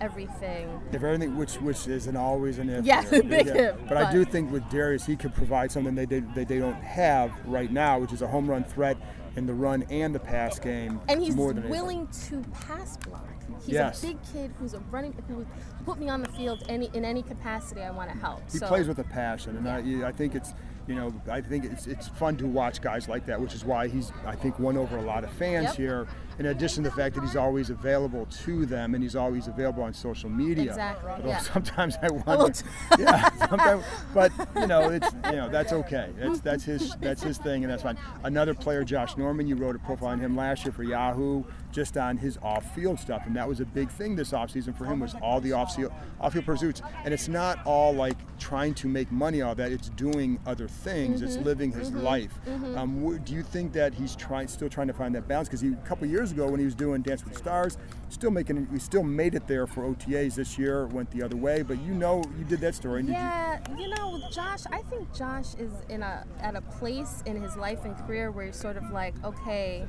everything. 0.01 0.81
If 0.91 1.03
everything, 1.03 1.37
which 1.37 1.55
which 1.55 1.87
isn't 1.87 2.15
always 2.17 2.57
an 2.57 2.69
if. 2.69 2.85
Yeah, 2.85 3.01
big 3.09 3.47
if, 3.47 3.75
But, 3.87 3.97
I 3.97 4.11
do 4.11 4.25
think 4.25 4.51
with 4.51 4.63
Derrius, 4.63 5.05
he 5.05 5.15
could 5.15 5.33
provide 5.33 5.71
something 5.71 5.95
they 5.95 6.05
did 6.05 6.33
that 6.35 6.47
they 6.47 6.59
don't 6.59 6.73
have 6.83 7.31
right 7.45 7.71
now, 7.71 7.99
which 7.99 8.11
is 8.11 8.21
a 8.21 8.27
home 8.27 8.49
run 8.49 8.63
threat 8.63 8.97
in 9.37 9.45
the 9.45 9.53
run 9.53 9.83
and 9.89 10.13
the 10.13 10.19
pass 10.19 10.59
game. 10.59 10.99
And 11.07 11.21
he's 11.21 11.35
more 11.35 11.53
than 11.53 11.63
anything. 11.63 11.71
willing 11.71 12.07
to 12.29 12.41
pass 12.67 12.97
block. 12.97 13.25
He's 13.65 13.69
Yes. 13.75 14.03
a 14.03 14.07
big 14.07 14.17
kid 14.33 14.51
who's 14.59 14.73
a 14.73 14.79
running 14.91 15.13
who 15.27 15.35
would 15.35 15.47
put 15.85 15.99
me 15.99 16.09
on 16.09 16.21
the 16.21 16.27
field 16.29 16.63
any 16.67 16.89
in 16.93 17.05
any 17.05 17.21
capacity 17.23 17.81
I 17.81 17.91
want 17.91 18.11
to 18.11 18.17
help. 18.17 18.41
He 18.51 18.57
so, 18.57 18.67
plays 18.67 18.87
with 18.87 18.99
a 18.99 19.03
passion, 19.05 19.55
and 19.55 19.69
I, 19.69 20.07
I 20.07 20.11
think 20.11 20.35
it's, 20.35 20.53
you 20.87 20.95
know, 20.95 21.13
I 21.29 21.39
think 21.41 21.63
it's 21.65 21.85
it's 21.87 22.07
fun 22.09 22.35
to 22.37 22.47
watch 22.47 22.81
guys 22.81 23.07
like 23.07 23.25
that, 23.27 23.39
which 23.39 23.53
is 23.53 23.63
why 23.63 23.87
he's, 23.87 24.11
I 24.25 24.35
think, 24.35 24.57
won 24.59 24.75
over 24.77 24.97
a 24.97 25.01
lot 25.01 25.23
of 25.23 25.31
fans 25.33 25.65
Yep. 25.67 25.75
here. 25.75 26.07
In 26.41 26.47
addition 26.47 26.83
to 26.83 26.89
the 26.89 26.95
fact 26.95 27.13
that 27.13 27.21
he's 27.21 27.35
always 27.35 27.69
available 27.69 28.25
to 28.25 28.65
them, 28.65 28.95
and 28.95 29.03
he's 29.03 29.15
always 29.15 29.45
available 29.45 29.83
on 29.83 29.93
social 29.93 30.27
media. 30.27 30.71
Exactly, 30.71 31.11
Although 31.11 31.27
yeah. 31.27 31.37
sometimes 31.37 31.97
I 32.01 32.09
wonder. 32.09 32.51
yeah, 32.99 33.29
sometimes, 33.47 33.85
but 34.11 34.31
you 34.55 34.65
know, 34.65 34.89
it's 34.89 35.07
you 35.25 35.33
know 35.33 35.49
that's 35.49 35.71
okay. 35.71 36.09
That's 36.17 36.39
that's 36.39 36.63
his 36.63 36.95
that's 36.95 37.21
his 37.21 37.37
thing, 37.37 37.63
and 37.63 37.71
that's 37.71 37.83
fine. 37.83 37.95
Another 38.23 38.55
player, 38.55 38.83
Josh 38.83 39.17
Norman, 39.17 39.45
you 39.45 39.55
wrote 39.55 39.75
a 39.75 39.79
profile 39.79 40.09
on 40.09 40.19
him 40.19 40.35
last 40.35 40.65
year 40.65 40.71
for 40.71 40.81
Yahoo, 40.81 41.43
just 41.71 41.95
on 41.95 42.17
his 42.17 42.39
off-field 42.41 42.99
stuff, 42.99 43.27
and 43.27 43.35
that 43.35 43.47
was 43.47 43.59
a 43.59 43.65
big 43.65 43.91
thing 43.91 44.15
this 44.15 44.31
offseason 44.31 44.75
for 44.75 44.85
him 44.85 44.99
was 44.99 45.13
all 45.21 45.39
the 45.41 45.53
off-field 45.53 45.93
off-field 46.19 46.45
pursuits, 46.47 46.81
and 47.05 47.13
it's 47.13 47.27
not 47.27 47.59
all 47.67 47.93
like 47.93 48.17
trying 48.39 48.73
to 48.73 48.87
make 48.87 49.11
money 49.11 49.43
of 49.43 49.57
that. 49.57 49.71
It's 49.71 49.89
doing 49.89 50.39
other 50.47 50.67
things. 50.67 51.21
It's 51.21 51.37
living 51.37 51.71
his 51.71 51.91
life. 51.91 52.33
Um, 52.75 53.21
do 53.23 53.33
you 53.35 53.43
think 53.43 53.73
that 53.73 53.93
he's 53.93 54.15
trying, 54.15 54.47
still 54.47 54.69
trying 54.69 54.87
to 54.87 54.93
find 54.93 55.13
that 55.13 55.27
balance? 55.27 55.47
Because 55.47 55.61
a 55.61 55.75
couple 55.85 56.07
years 56.07 56.30
ago 56.31 56.49
when 56.49 56.59
he 56.59 56.65
was 56.65 56.75
doing 56.75 57.01
Dance 57.01 57.23
with 57.23 57.37
Stars, 57.37 57.77
still 58.09 58.31
making, 58.31 58.67
we 58.71 58.79
still 58.79 59.03
made 59.03 59.35
it 59.35 59.47
there 59.47 59.67
for 59.67 59.83
OTAs. 59.83 60.35
This 60.35 60.57
year 60.57 60.83
it 60.83 60.93
went 60.93 61.11
the 61.11 61.21
other 61.23 61.35
way, 61.35 61.61
but 61.61 61.79
you 61.81 61.93
know, 61.93 62.23
you 62.37 62.43
did 62.45 62.59
that 62.61 62.75
story. 62.75 63.01
did 63.03 63.09
you- 63.09 63.13
Yeah, 63.15 63.59
you 63.77 63.87
know, 63.89 64.09
with 64.11 64.31
Josh, 64.31 64.61
I 64.71 64.81
think 64.83 65.13
Josh 65.13 65.53
is 65.55 65.71
in 65.89 66.01
a 66.03 66.25
at 66.39 66.55
a 66.55 66.61
place 66.61 67.21
in 67.25 67.41
his 67.41 67.55
life 67.57 67.85
and 67.85 67.95
career 68.05 68.31
where 68.31 68.45
he's 68.47 68.55
sort 68.55 68.77
of 68.77 68.89
like, 68.91 69.13
okay, 69.23 69.85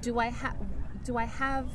do 0.00 0.18
I 0.18 0.26
have 0.28 0.56
do 1.04 1.16
I 1.16 1.24
have 1.24 1.68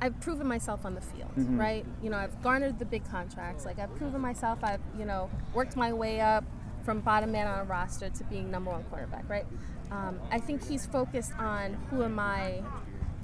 I've 0.00 0.20
proven 0.20 0.46
myself 0.46 0.84
on 0.84 0.94
the 0.94 1.00
field, 1.00 1.30
Mm-hmm. 1.36 1.58
right? 1.58 1.86
You 2.02 2.10
know, 2.10 2.18
I've 2.18 2.42
garnered 2.42 2.78
the 2.78 2.84
big 2.84 3.08
contracts. 3.08 3.64
Like 3.64 3.78
I've 3.78 3.94
proven 3.96 4.20
myself. 4.20 4.58
I've 4.62 4.80
you 4.98 5.04
know 5.04 5.30
worked 5.54 5.76
my 5.76 5.92
way 5.92 6.20
up 6.20 6.44
from 6.84 7.00
bottom 7.00 7.32
man 7.32 7.46
on 7.46 7.60
a 7.60 7.64
roster 7.64 8.10
to 8.10 8.24
being 8.24 8.50
number 8.50 8.70
one 8.70 8.82
quarterback, 8.84 9.26
right? 9.28 9.46
Um, 9.90 10.18
I 10.30 10.38
think 10.38 10.66
he's 10.66 10.86
focused 10.86 11.32
on 11.38 11.74
who 11.90 12.02
am 12.02 12.18
I, 12.18 12.62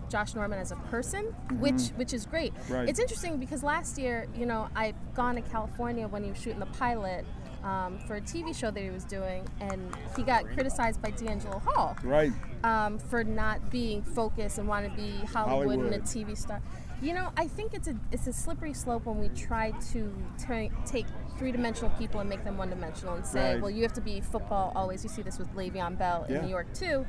Josh 0.08 0.34
Norman 0.34 0.58
as 0.58 0.72
a 0.72 0.76
person, 0.76 1.26
which 1.58 1.88
which 1.96 2.12
is 2.12 2.26
great. 2.26 2.54
Mm-hmm. 2.54 2.72
Right. 2.74 2.88
It's 2.88 2.98
interesting 2.98 3.38
because 3.38 3.62
last 3.62 3.96
year, 3.98 4.26
you 4.34 4.46
know, 4.46 4.68
I'd 4.74 4.94
gone 5.14 5.36
to 5.36 5.40
California 5.42 6.06
when 6.08 6.24
he 6.24 6.30
was 6.30 6.40
shooting 6.40 6.58
the 6.60 6.66
pilot 6.66 7.24
um, 7.62 7.98
for 8.06 8.16
a 8.16 8.20
TV 8.20 8.54
show 8.56 8.70
that 8.70 8.80
he 8.82 8.90
was 8.90 9.04
doing, 9.04 9.46
and 9.60 9.94
he 10.16 10.22
got 10.22 10.44
criticized 10.46 11.00
by 11.02 11.10
DeAngelo 11.12 11.60
Hall 11.62 11.96
Right. 12.02 12.32
um, 12.64 12.98
for 12.98 13.22
not 13.22 13.70
being 13.70 14.02
focused 14.02 14.58
and 14.58 14.66
want 14.66 14.84
to 14.86 14.92
be 14.96 15.10
Hollywood, 15.26 15.78
and 15.78 15.94
a 15.94 15.98
TV 16.00 16.36
star. 16.36 16.60
You 17.02 17.14
know, 17.14 17.30
I 17.36 17.46
think 17.48 17.72
it's 17.72 17.88
a 17.88 17.94
it's 18.12 18.26
a 18.26 18.32
slippery 18.32 18.74
slope 18.74 19.06
when 19.06 19.18
we 19.18 19.28
try 19.30 19.70
to 19.92 20.12
turn, 20.44 20.70
take 20.84 21.06
three 21.40 21.50
dimensional 21.52 21.90
people 21.98 22.20
and 22.20 22.28
make 22.28 22.44
them 22.44 22.58
one 22.58 22.68
dimensional 22.68 23.14
and 23.14 23.24
say, 23.26 23.54
Right. 23.54 23.62
well, 23.62 23.70
you 23.70 23.82
have 23.82 23.94
to 23.94 24.00
be 24.02 24.20
football 24.20 24.72
always. 24.76 25.02
You 25.02 25.08
see 25.08 25.22
this 25.22 25.38
with 25.38 25.52
Le'Veon 25.56 25.96
Bell 25.98 26.24
in 26.28 26.34
Yeah. 26.34 26.40
New 26.42 26.48
York 26.48 26.72
too. 26.74 27.06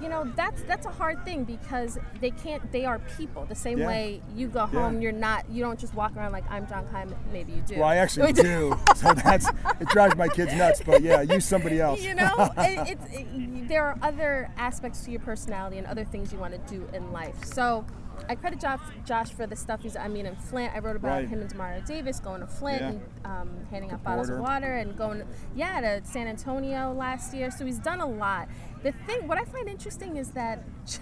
You 0.00 0.08
know, 0.08 0.30
that's 0.36 0.62
that's 0.62 0.86
a 0.86 0.90
hard 0.90 1.24
thing 1.24 1.42
because 1.42 1.98
they 2.20 2.30
can't. 2.30 2.70
They 2.70 2.84
are 2.84 3.00
people. 3.18 3.46
The 3.46 3.56
same 3.56 3.78
Yeah. 3.78 3.88
way 3.88 4.22
you 4.36 4.46
go 4.46 4.60
Yeah. 4.72 4.80
home, 4.82 5.02
you're 5.02 5.10
not. 5.10 5.50
You 5.50 5.60
don't 5.64 5.76
just 5.76 5.92
walk 5.92 6.16
around 6.16 6.30
like 6.30 6.44
I'm 6.48 6.68
John 6.68 6.86
Keim. 6.92 7.12
Maybe 7.32 7.50
you 7.50 7.62
do. 7.62 7.80
Well, 7.80 7.88
I 7.88 7.96
actually 7.96 8.32
do. 8.50 8.78
So 8.94 9.12
that's 9.12 9.48
it 9.80 9.88
drives 9.88 10.14
my 10.14 10.28
kids 10.28 10.54
nuts. 10.54 10.80
But 10.86 11.02
yeah, 11.02 11.22
use 11.22 11.44
somebody 11.44 11.80
else. 11.86 12.00
you 12.00 12.14
know 12.14 12.32
it, 12.58 12.90
it's 12.92 13.06
it, 13.12 13.66
there 13.68 13.84
are 13.84 13.98
other 14.00 14.50
aspects 14.56 15.04
to 15.06 15.10
your 15.10 15.20
personality 15.20 15.78
and 15.78 15.86
other 15.88 16.04
things 16.04 16.32
you 16.32 16.38
want 16.38 16.52
to 16.54 16.60
do 16.72 16.86
in 16.94 17.12
life 17.12 17.44
so 17.44 17.84
I 18.28 18.34
credit 18.34 18.60
Josh, 18.60 18.80
Josh 19.04 19.30
for 19.32 19.46
the 19.46 19.56
stuff 19.56 19.82
he's. 19.82 19.96
I 19.96 20.08
mean, 20.08 20.26
in 20.26 20.36
Flint, 20.36 20.72
I 20.74 20.78
wrote 20.80 20.96
about 20.96 21.08
Right. 21.12 21.28
him 21.28 21.40
and 21.40 21.50
Demario 21.52 21.84
Davis 21.86 22.20
going 22.20 22.40
to 22.40 22.46
Flint 22.46 22.80
Yeah. 22.80 22.88
and 22.88 23.00
um, 23.24 23.50
handing 23.70 23.90
out 23.90 24.02
bottles 24.04 24.28
border. 24.28 24.40
of 24.42 24.48
water 24.48 24.72
and 24.74 24.96
going, 24.96 25.22
yeah, 25.54 25.80
to 25.80 26.06
San 26.06 26.26
Antonio 26.26 26.92
last 26.92 27.34
year. 27.34 27.50
So 27.50 27.64
he's 27.64 27.78
done 27.78 28.00
a 28.00 28.06
lot. 28.06 28.48
The 28.82 28.92
thing, 28.92 29.26
what 29.28 29.38
I 29.38 29.44
find 29.44 29.68
interesting 29.68 30.16
is 30.16 30.30
that 30.32 30.62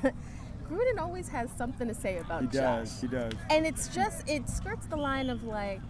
Gruden 0.70 0.98
always 0.98 1.29
has 1.29 1.48
something 1.57 1.87
to 1.88 1.94
say 1.94 2.18
about 2.18 2.42
He 2.42 2.48
Josh, 2.48 2.88
does. 2.88 3.00
He 3.02 3.07
does. 3.09 3.33
and 3.50 3.66
it's 3.66 3.88
just 3.88 4.29
it 4.29 4.48
skirts 4.48 4.87
the 4.87 4.96
line 4.96 5.31
of 5.31 5.44
like, 5.44 5.81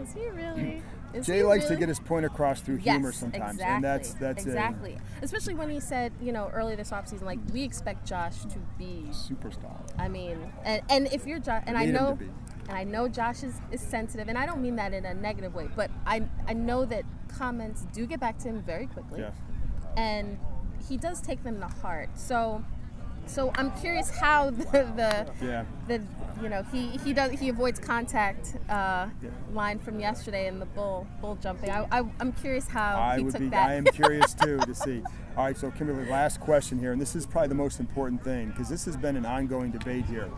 is 0.00 0.12
he 0.12 0.28
really? 0.28 0.82
Is 1.14 1.26
Jay 1.26 1.42
likes 1.42 1.66
to 1.66 1.76
get 1.76 1.88
his 1.88 2.00
point 2.00 2.26
across 2.26 2.60
through 2.60 2.76
humor 2.76 3.12
sometimes, 3.12 3.54
exactly, 3.54 3.74
and 3.74 3.84
that's 3.84 4.14
that's 4.14 4.44
exactly. 4.44 4.98
Especially 5.22 5.54
when 5.54 5.70
he 5.70 5.80
said, 5.80 6.12
you 6.20 6.32
know, 6.32 6.50
early 6.52 6.74
this 6.74 6.90
offseason, 6.90 7.22
like 7.22 7.38
we 7.52 7.62
expect 7.62 8.06
Josh 8.06 8.42
to 8.42 8.58
be. 8.78 9.06
superstar. 9.10 9.76
I 9.98 10.08
mean, 10.08 10.52
and, 10.64 10.82
and 10.90 11.06
if 11.12 11.26
you're 11.26 11.38
Josh, 11.38 11.62
and 11.66 11.76
I 11.78 11.86
need 11.86 11.94
him 11.94 11.96
to 11.96 12.02
know, 12.02 12.18
and 12.68 12.78
I 12.78 12.84
know 12.84 13.08
Josh 13.08 13.42
is, 13.42 13.54
is 13.70 13.80
sensitive, 13.80 14.28
and 14.28 14.36
I 14.36 14.46
don't 14.46 14.60
mean 14.60 14.76
that 14.76 14.92
in 14.92 15.04
a 15.04 15.14
negative 15.14 15.54
way, 15.54 15.68
but 15.76 15.90
I 16.06 16.22
I 16.48 16.52
know 16.52 16.84
that 16.86 17.04
comments 17.28 17.86
do 17.92 18.06
get 18.06 18.20
back 18.20 18.38
to 18.38 18.48
him 18.48 18.62
very 18.62 18.86
quickly, 18.86 19.20
Yes. 19.20 19.34
and 19.96 20.38
he 20.88 20.96
does 20.96 21.20
take 21.20 21.42
them 21.44 21.60
to 21.60 21.66
heart. 21.68 22.10
So. 22.18 22.64
So 23.26 23.52
I'm 23.56 23.70
curious 23.72 24.10
how 24.10 24.50
the, 24.50 24.64
the 24.64 25.26
Yeah. 25.44 25.64
the 25.88 26.00
you 26.42 26.48
know 26.48 26.62
he 26.72 26.88
he 27.04 27.12
does 27.12 27.30
he 27.32 27.48
avoids 27.48 27.78
contact 27.78 28.56
uh, 28.68 29.08
Yeah. 29.22 29.30
line 29.52 29.78
from 29.78 30.00
yesterday 30.00 30.46
in 30.48 30.58
the 30.58 30.66
bull 30.66 31.06
bull 31.20 31.36
jumping. 31.36 31.70
I, 31.70 31.86
I 31.90 32.02
I'm 32.20 32.32
curious 32.32 32.66
how 32.68 32.96
I 32.98 33.18
he 33.18 33.24
would 33.24 33.32
took 33.32 33.40
be. 33.40 33.48
that. 33.50 33.68
I 33.70 33.74
am 33.74 33.84
curious 33.84 34.34
too 34.42 34.58
to 34.58 34.74
see. 34.74 35.02
All 35.36 35.44
right, 35.44 35.56
so 35.56 35.70
Kimberly, 35.72 36.08
last 36.08 36.38
question 36.40 36.78
here, 36.78 36.92
and 36.92 37.00
this 37.00 37.16
is 37.16 37.26
probably 37.26 37.48
the 37.48 37.54
most 37.56 37.80
important 37.80 38.22
thing 38.22 38.48
because 38.50 38.68
this 38.68 38.84
has 38.84 38.96
been 38.96 39.16
an 39.16 39.26
ongoing 39.26 39.72
debate 39.72 40.04
here. 40.06 40.28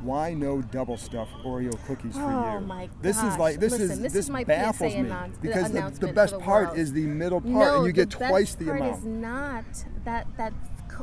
Why 0.00 0.32
no 0.32 0.62
double 0.62 0.96
stuffed 0.96 1.32
Oreo 1.44 1.76
cookies 1.86 2.14
for 2.14 2.22
Oh, 2.22 2.54
you? 2.60 2.66
my 2.66 2.88
This 3.02 3.20
is 3.20 3.36
like 3.36 3.58
this 3.58 3.72
Listen, 3.72 3.90
is 3.90 4.00
this 4.00 4.12
this 4.12 4.24
is 4.26 4.30
my 4.30 4.44
baffles 4.44 4.92
PSA 4.92 4.98
me 5.02 5.06
announce- 5.08 5.38
because 5.38 5.72
the, 5.72 6.06
the 6.06 6.12
best 6.12 6.34
the 6.34 6.38
part 6.40 6.78
is 6.78 6.92
the 6.92 7.02
middle 7.06 7.40
part, 7.40 7.52
no, 7.52 7.76
and 7.78 7.86
you 7.86 7.92
get 7.92 8.08
twice 8.08 8.20
the 8.20 8.30
twice 8.30 8.56
best 8.56 8.58
the 8.60 8.64
part 8.66 8.80
amount. 8.80 8.98
is 8.98 9.04
not 9.04 9.64
that 10.04 10.26
that 10.36 10.52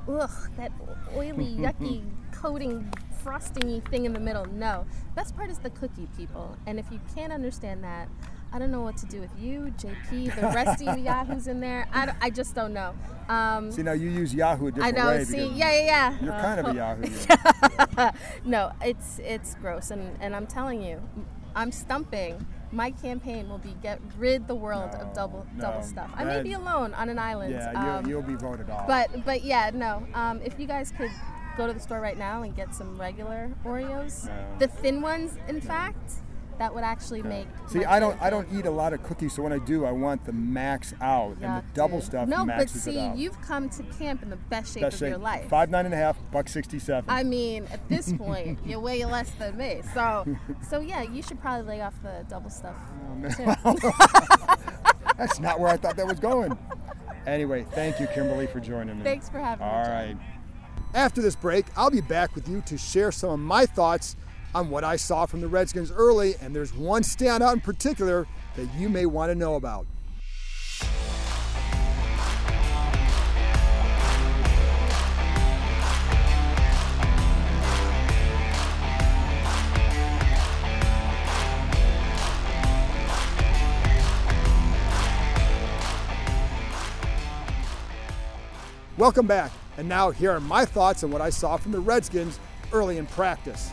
ugh 0.09 0.49
that 0.57 0.71
oily 1.15 1.55
yucky 1.59 2.03
coating 2.31 2.91
frostingy 3.23 3.87
thing 3.89 4.05
in 4.05 4.13
the 4.13 4.19
middle. 4.19 4.45
No, 4.45 4.85
best 5.15 5.35
part 5.35 5.49
is 5.49 5.57
the 5.59 5.69
cookie, 5.71 6.07
people. 6.17 6.57
And 6.67 6.79
if 6.79 6.85
you 6.91 6.99
can't 7.15 7.33
understand 7.33 7.83
that, 7.83 8.07
I 8.53 8.59
don't 8.59 8.71
know 8.71 8.81
what 8.81 8.97
to 8.97 9.05
do 9.07 9.19
with 9.19 9.31
you, 9.39 9.73
JP, 9.79 10.35
the 10.35 10.41
rest 10.43 10.81
of 10.81 10.97
you 10.97 11.03
yahoos 11.09 11.47
in 11.47 11.59
there. 11.59 11.87
I, 11.91 12.05
don't- 12.05 12.17
I 12.21 12.29
just 12.29 12.53
don't 12.55 12.73
know. 12.73 12.93
Um, 13.27 13.71
See 13.71 13.81
now 13.83 13.93
you 13.93 14.09
use 14.09 14.33
Yahoo 14.33 14.65
a 14.65 14.67
I 14.67 14.71
different 14.71 14.97
I 14.97 15.01
know. 15.01 15.07
way. 15.09 15.23
See, 15.23 15.47
yeah, 15.47 15.71
yeah, 15.71 15.85
yeah. 15.85 16.17
You're 16.21 16.33
Uh, 16.33 16.41
kind 16.41 16.59
of 16.59 16.67
a 16.67 16.75
Yahoo. 16.75 18.11
no, 18.45 18.71
it's 18.83 19.19
it's 19.19 19.55
gross, 19.55 19.89
and 19.91 20.15
and 20.21 20.35
I'm 20.35 20.45
telling 20.47 20.81
you, 20.83 21.01
I'm 21.55 21.71
stumping. 21.71 22.45
My 22.75 22.91
campaign 22.91 23.47
will 23.47 23.57
be 23.57 23.73
get 23.81 23.99
rid 24.17 24.47
the 24.47 24.55
world 24.55 24.91
No, 24.93 24.99
of 24.99 25.13
double 25.13 25.47
no, 25.55 25.61
double 25.61 25.81
stuff. 25.81 26.11
I 26.15 26.25
may 26.25 26.43
be 26.43 26.53
alone 26.53 26.93
on 26.93 27.07
an 27.09 27.17
island. 27.17 27.53
yeah, 27.53 27.71
um, 27.71 28.05
you'll, 28.05 28.09
you'll 28.21 28.27
be 28.27 28.35
voted 28.35 28.69
off. 28.69 28.85
but 28.85 29.23
but 29.23 29.43
yeah, 29.45 29.71
no. 29.73 30.05
Um, 30.13 30.41
if 30.43 30.59
you 30.59 30.67
guys 30.67 30.91
could 30.91 31.11
go 31.57 31.67
to 31.67 31.73
the 31.73 31.79
store 31.79 32.01
right 32.01 32.17
now 32.17 32.43
and 32.43 32.53
get 32.53 32.75
some 32.75 32.97
regular 32.97 33.49
Oreos, 33.63 34.25
No. 34.27 34.33
the 34.59 34.67
thin 34.67 35.01
ones, 35.01 35.37
in 35.47 35.61
fact, 35.61 36.15
that 36.59 36.73
would 36.73 36.83
actually 36.83 37.21
make. 37.21 37.47
See, 37.67 37.83
I 37.83 37.99
don't, 37.99 38.19
I 38.21 38.29
don't 38.29 38.47
eat 38.53 38.65
a 38.65 38.71
lot 38.71 38.93
of 38.93 39.03
cookies, 39.03 39.33
so 39.33 39.43
when 39.43 39.53
I 39.53 39.59
do, 39.59 39.85
I 39.85 39.91
want 39.91 40.25
the 40.25 40.33
max 40.33 40.93
out, 41.01 41.37
and 41.41 41.57
the 41.57 41.63
double 41.73 42.01
stuff 42.01 42.27
No, 42.27 42.45
but 42.45 42.69
see, 42.69 43.11
you've 43.15 43.39
come 43.41 43.69
to 43.69 43.83
camp 43.97 44.23
in 44.23 44.29
the 44.29 44.35
best 44.35 44.73
shape 44.73 44.81
Best 44.81 44.95
of 44.95 44.99
shape, 44.99 45.09
your 45.09 45.17
life. 45.17 45.49
Five 45.49 45.69
nine 45.69 45.85
and 45.85 45.93
a 45.93 45.97
half, 45.97 46.17
buck 46.31 46.47
sixty-seven. 46.49 47.09
I 47.09 47.23
mean, 47.23 47.67
at 47.71 47.87
this 47.89 48.11
point, 48.17 48.59
you 48.65 48.79
weigh 48.79 49.05
less 49.05 49.31
than 49.31 49.57
me. 49.57 49.81
So, 49.93 50.25
so 50.69 50.79
yeah, 50.79 51.01
you 51.01 51.21
should 51.21 51.39
probably 51.41 51.67
lay 51.67 51.81
off 51.81 51.95
the 52.01 52.25
double 52.29 52.49
stuff. 52.49 52.75
Oh. 53.63 54.55
That's 55.17 55.39
not 55.39 55.59
where 55.59 55.69
I 55.69 55.77
thought 55.77 55.95
that 55.95 56.05
was 56.05 56.19
going. 56.19 56.57
Anyway, 57.25 57.65
thank 57.71 57.99
you, 57.99 58.07
Kimberly, 58.07 58.47
for 58.47 58.59
joining 58.59 58.97
me. 58.97 59.03
Thanks 59.03 59.29
for 59.29 59.39
having 59.39 59.65
me. 59.65 59.71
All 59.71 59.83
right. 59.83 60.15
After 60.93 61.21
this 61.21 61.35
break, 61.35 61.65
I'll 61.75 61.89
be 61.89 62.01
back 62.01 62.35
with 62.35 62.47
you 62.47 62.61
to 62.67 62.77
share 62.77 63.11
some 63.11 63.31
of 63.31 63.39
my 63.39 63.65
thoughts 63.65 64.15
on 64.55 64.69
what 64.69 64.85
I 64.85 64.95
saw 64.95 65.25
from 65.25 65.41
the 65.41 65.49
Redskins 65.49 65.91
early, 65.91 66.35
and 66.41 66.55
there's 66.55 66.73
one 66.73 67.01
standout 67.01 67.51
in 67.51 67.59
particular 67.59 68.25
that 68.55 68.73
you 68.77 68.87
may 68.87 69.05
want 69.05 69.29
to 69.29 69.35
know 69.35 69.55
about. 69.55 69.85
Welcome 88.97 89.27
back, 89.27 89.51
and 89.77 89.89
now 89.89 90.11
here 90.11 90.31
are 90.31 90.39
my 90.39 90.63
thoughts 90.63 91.03
on 91.03 91.11
what 91.11 91.21
I 91.21 91.29
saw 91.29 91.57
from 91.57 91.73
the 91.73 91.81
Redskins 91.81 92.39
early 92.71 92.97
in 92.97 93.05
practice. 93.05 93.69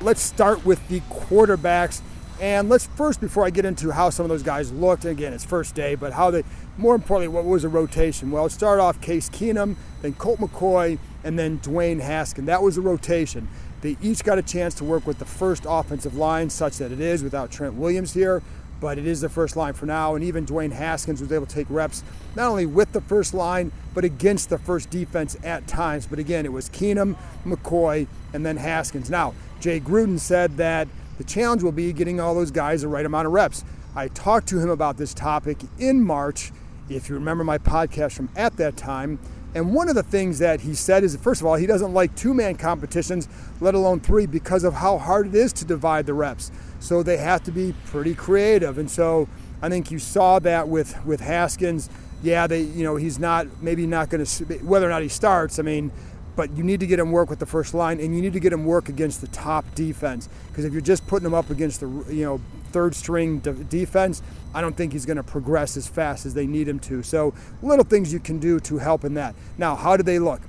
Let's 0.00 0.20
start 0.20 0.64
with 0.64 0.86
the 0.86 1.00
quarterbacks. 1.10 2.02
And 2.40 2.68
let's 2.68 2.86
first, 2.86 3.20
before 3.20 3.44
I 3.44 3.50
get 3.50 3.64
into 3.64 3.90
how 3.90 4.10
some 4.10 4.24
of 4.24 4.30
those 4.30 4.44
guys 4.44 4.70
looked, 4.70 5.04
again, 5.04 5.32
it's 5.32 5.44
first 5.44 5.74
day, 5.74 5.96
but 5.96 6.12
how 6.12 6.30
they, 6.30 6.44
more 6.76 6.94
importantly, 6.94 7.26
what 7.26 7.44
was 7.44 7.62
the 7.62 7.68
rotation? 7.68 8.30
Well, 8.30 8.46
it 8.46 8.50
started 8.50 8.80
off 8.80 9.00
Case 9.00 9.28
Keenum, 9.28 9.74
then 10.02 10.14
Colt 10.14 10.38
McCoy, 10.38 11.00
and 11.24 11.36
then 11.36 11.58
Dwayne 11.58 12.00
Haskin. 12.00 12.46
That 12.46 12.62
was 12.62 12.76
the 12.76 12.80
rotation. 12.80 13.48
They 13.80 13.96
each 14.00 14.22
got 14.22 14.38
a 14.38 14.42
chance 14.42 14.74
to 14.74 14.84
work 14.84 15.04
with 15.04 15.18
the 15.18 15.24
first 15.24 15.64
offensive 15.68 16.14
line, 16.14 16.48
such 16.48 16.76
that 16.78 16.92
it 16.92 17.00
is 17.00 17.24
without 17.24 17.50
Trent 17.50 17.74
Williams 17.74 18.14
here, 18.14 18.40
but 18.80 18.98
it 18.98 19.06
is 19.06 19.20
the 19.20 19.28
first 19.28 19.56
line 19.56 19.72
for 19.72 19.86
now. 19.86 20.14
And 20.14 20.22
even 20.22 20.46
Dwayne 20.46 20.70
Haskins 20.70 21.20
was 21.20 21.32
able 21.32 21.46
to 21.46 21.54
take 21.54 21.66
reps 21.68 22.04
not 22.36 22.48
only 22.48 22.66
with 22.66 22.92
the 22.92 23.00
first 23.00 23.34
line, 23.34 23.72
but 23.94 24.04
against 24.04 24.48
the 24.48 24.58
first 24.58 24.90
defense 24.90 25.36
at 25.42 25.66
times. 25.66 26.06
But 26.06 26.20
again, 26.20 26.46
it 26.46 26.52
was 26.52 26.68
Keenum, 26.70 27.16
McCoy, 27.44 28.06
and 28.32 28.46
then 28.46 28.58
Haskins. 28.58 29.10
Now, 29.10 29.34
Jay 29.60 29.80
Gruden 29.80 30.18
said 30.18 30.56
that 30.56 30.88
the 31.18 31.24
challenge 31.24 31.62
will 31.62 31.72
be 31.72 31.92
getting 31.92 32.20
all 32.20 32.34
those 32.34 32.50
guys 32.50 32.82
the 32.82 32.88
right 32.88 33.04
amount 33.04 33.26
of 33.26 33.32
reps. 33.32 33.64
I 33.96 34.08
talked 34.08 34.46
to 34.48 34.60
him 34.60 34.70
about 34.70 34.96
this 34.96 35.12
topic 35.12 35.58
in 35.78 36.02
March. 36.02 36.52
If 36.88 37.08
you 37.08 37.16
remember 37.16 37.42
my 37.42 37.58
podcast 37.58 38.12
from 38.12 38.28
at 38.36 38.56
that 38.58 38.76
time, 38.76 39.18
and 39.54 39.74
one 39.74 39.88
of 39.88 39.94
the 39.94 40.02
things 40.02 40.38
that 40.38 40.60
he 40.60 40.74
said 40.74 41.02
is, 41.02 41.16
first 41.16 41.40
of 41.40 41.46
all, 41.46 41.56
he 41.56 41.66
doesn't 41.66 41.92
like 41.92 42.14
two 42.14 42.34
man 42.34 42.54
competitions, 42.56 43.28
let 43.60 43.74
alone 43.74 43.98
three, 43.98 44.26
because 44.26 44.62
of 44.62 44.74
how 44.74 44.98
hard 44.98 45.28
it 45.28 45.34
is 45.34 45.52
to 45.54 45.64
divide 45.64 46.06
the 46.06 46.14
reps. 46.14 46.52
So 46.80 47.02
they 47.02 47.16
have 47.16 47.42
to 47.44 47.50
be 47.50 47.74
pretty 47.86 48.14
creative. 48.14 48.78
And 48.78 48.90
so 48.90 49.28
I 49.60 49.68
think 49.68 49.90
you 49.90 49.98
saw 49.98 50.38
that 50.40 50.68
with, 50.68 51.04
with 51.04 51.20
Haskins. 51.20 51.90
Yeah, 52.22 52.46
they, 52.46 52.60
you 52.60 52.84
know, 52.84 52.96
he's 52.96 53.18
not, 53.18 53.46
maybe 53.62 53.86
not 53.86 54.10
going 54.10 54.24
to, 54.24 54.44
whether 54.58 54.86
or 54.86 54.90
not 54.90 55.02
he 55.02 55.08
starts, 55.08 55.58
I 55.58 55.62
mean, 55.62 55.92
but 56.38 56.56
you 56.56 56.62
need 56.62 56.78
to 56.78 56.86
get 56.86 57.00
him 57.00 57.10
work 57.10 57.28
with 57.28 57.40
the 57.40 57.46
first 57.46 57.74
line 57.74 57.98
and 57.98 58.14
you 58.14 58.22
need 58.22 58.32
to 58.32 58.38
get 58.38 58.52
him 58.52 58.64
work 58.64 58.88
against 58.88 59.20
the 59.20 59.26
top 59.26 59.64
defense 59.74 60.28
because 60.46 60.64
if 60.64 60.72
you're 60.72 60.80
just 60.80 61.04
putting 61.08 61.26
him 61.26 61.34
up 61.34 61.50
against 61.50 61.80
the 61.80 61.88
you 62.08 62.24
know 62.24 62.40
third 62.70 62.94
string 62.94 63.40
de- 63.40 63.52
defense 63.64 64.22
i 64.54 64.60
don't 64.60 64.76
think 64.76 64.92
he's 64.92 65.04
going 65.04 65.16
to 65.16 65.22
progress 65.24 65.76
as 65.76 65.88
fast 65.88 66.24
as 66.24 66.34
they 66.34 66.46
need 66.46 66.68
him 66.68 66.78
to 66.78 67.02
so 67.02 67.34
little 67.60 67.84
things 67.84 68.12
you 68.12 68.20
can 68.20 68.38
do 68.38 68.60
to 68.60 68.78
help 68.78 69.04
in 69.04 69.14
that 69.14 69.34
now 69.58 69.74
how 69.74 69.96
do 69.96 70.04
they 70.04 70.20
look 70.20 70.40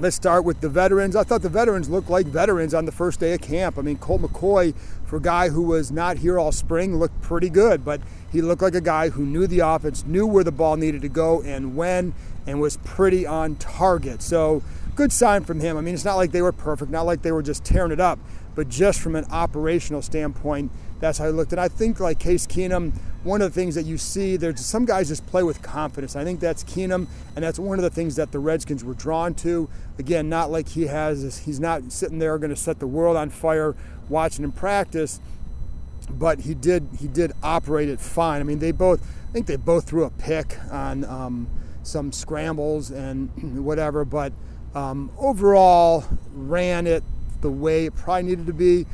Let's 0.00 0.16
start 0.16 0.44
with 0.44 0.60
the 0.60 0.68
veterans. 0.68 1.14
I 1.14 1.22
thought 1.22 1.42
the 1.42 1.48
veterans 1.48 1.88
looked 1.88 2.10
like 2.10 2.26
veterans 2.26 2.74
on 2.74 2.84
the 2.84 2.90
first 2.90 3.20
day 3.20 3.32
of 3.32 3.40
camp. 3.40 3.78
I 3.78 3.82
mean, 3.82 3.96
Colt 3.96 4.22
McCoy, 4.22 4.74
for 5.04 5.18
a 5.18 5.22
guy 5.22 5.50
who 5.50 5.62
was 5.62 5.92
not 5.92 6.16
here 6.16 6.36
all 6.36 6.50
spring, 6.50 6.96
looked 6.96 7.22
pretty 7.22 7.48
good, 7.48 7.84
but 7.84 8.00
he 8.32 8.42
looked 8.42 8.60
like 8.60 8.74
a 8.74 8.80
guy 8.80 9.10
who 9.10 9.24
knew 9.24 9.46
the 9.46 9.60
offense, 9.60 10.04
knew 10.04 10.26
where 10.26 10.42
the 10.42 10.50
ball 10.50 10.76
needed 10.76 11.00
to 11.02 11.08
go 11.08 11.42
and 11.42 11.76
when, 11.76 12.12
and 12.44 12.60
was 12.60 12.76
pretty 12.78 13.24
on 13.24 13.54
target. 13.54 14.20
So 14.20 14.64
good 14.94 15.12
sign 15.12 15.44
from 15.44 15.60
him. 15.60 15.76
I 15.76 15.80
mean, 15.80 15.94
it's 15.94 16.04
not 16.04 16.16
like 16.16 16.32
they 16.32 16.42
were 16.42 16.52
perfect, 16.52 16.90
not 16.90 17.02
like 17.02 17.22
they 17.22 17.32
were 17.32 17.42
just 17.42 17.64
tearing 17.64 17.92
it 17.92 18.00
up, 18.00 18.18
but 18.54 18.68
just 18.68 19.00
from 19.00 19.16
an 19.16 19.24
operational 19.30 20.02
standpoint, 20.02 20.70
that's 21.00 21.18
how 21.18 21.26
he 21.26 21.32
looked. 21.32 21.52
And 21.52 21.60
I 21.60 21.68
think, 21.68 22.00
like 22.00 22.18
Case 22.18 22.46
Keenum, 22.46 22.92
one 23.24 23.42
of 23.42 23.52
the 23.52 23.60
things 23.60 23.74
that 23.74 23.84
you 23.84 23.98
see, 23.98 24.36
there's 24.36 24.64
some 24.64 24.84
guys 24.84 25.08
just 25.08 25.26
play 25.26 25.42
with 25.42 25.62
confidence. 25.62 26.14
I 26.16 26.24
think 26.24 26.40
that's 26.40 26.62
Keenum, 26.64 27.06
and 27.34 27.44
that's 27.44 27.58
one 27.58 27.78
of 27.78 27.82
the 27.82 27.90
things 27.90 28.16
that 28.16 28.32
the 28.32 28.38
Redskins 28.38 28.84
were 28.84 28.94
drawn 28.94 29.34
to. 29.36 29.68
Again, 29.98 30.28
not 30.28 30.50
like 30.50 30.68
he 30.68 30.86
has, 30.86 31.38
he's 31.38 31.60
not 31.60 31.92
sitting 31.92 32.18
there 32.18 32.38
going 32.38 32.50
to 32.50 32.56
set 32.56 32.78
the 32.78 32.86
world 32.86 33.16
on 33.16 33.30
fire 33.30 33.74
watching 34.08 34.44
him 34.44 34.52
practice, 34.52 35.20
but 36.08 36.40
he 36.40 36.54
did, 36.54 36.88
he 37.00 37.08
did 37.08 37.32
operate 37.42 37.88
it 37.88 38.00
fine. 38.00 38.40
I 38.40 38.44
mean, 38.44 38.58
they 38.58 38.72
both, 38.72 39.02
I 39.28 39.32
think 39.32 39.46
they 39.46 39.56
both 39.56 39.86
threw 39.86 40.04
a 40.04 40.10
pick 40.10 40.58
on 40.70 41.04
um, 41.04 41.48
some 41.82 42.12
scrambles 42.12 42.90
and 42.90 43.30
whatever, 43.64 44.04
but 44.04 44.32
um, 44.74 45.10
overall, 45.18 46.04
ran 46.34 46.86
it 46.86 47.02
the 47.40 47.50
way 47.50 47.86
it 47.86 47.94
probably 47.94 48.24
needed 48.24 48.46
to 48.46 48.52
be, 48.52 48.86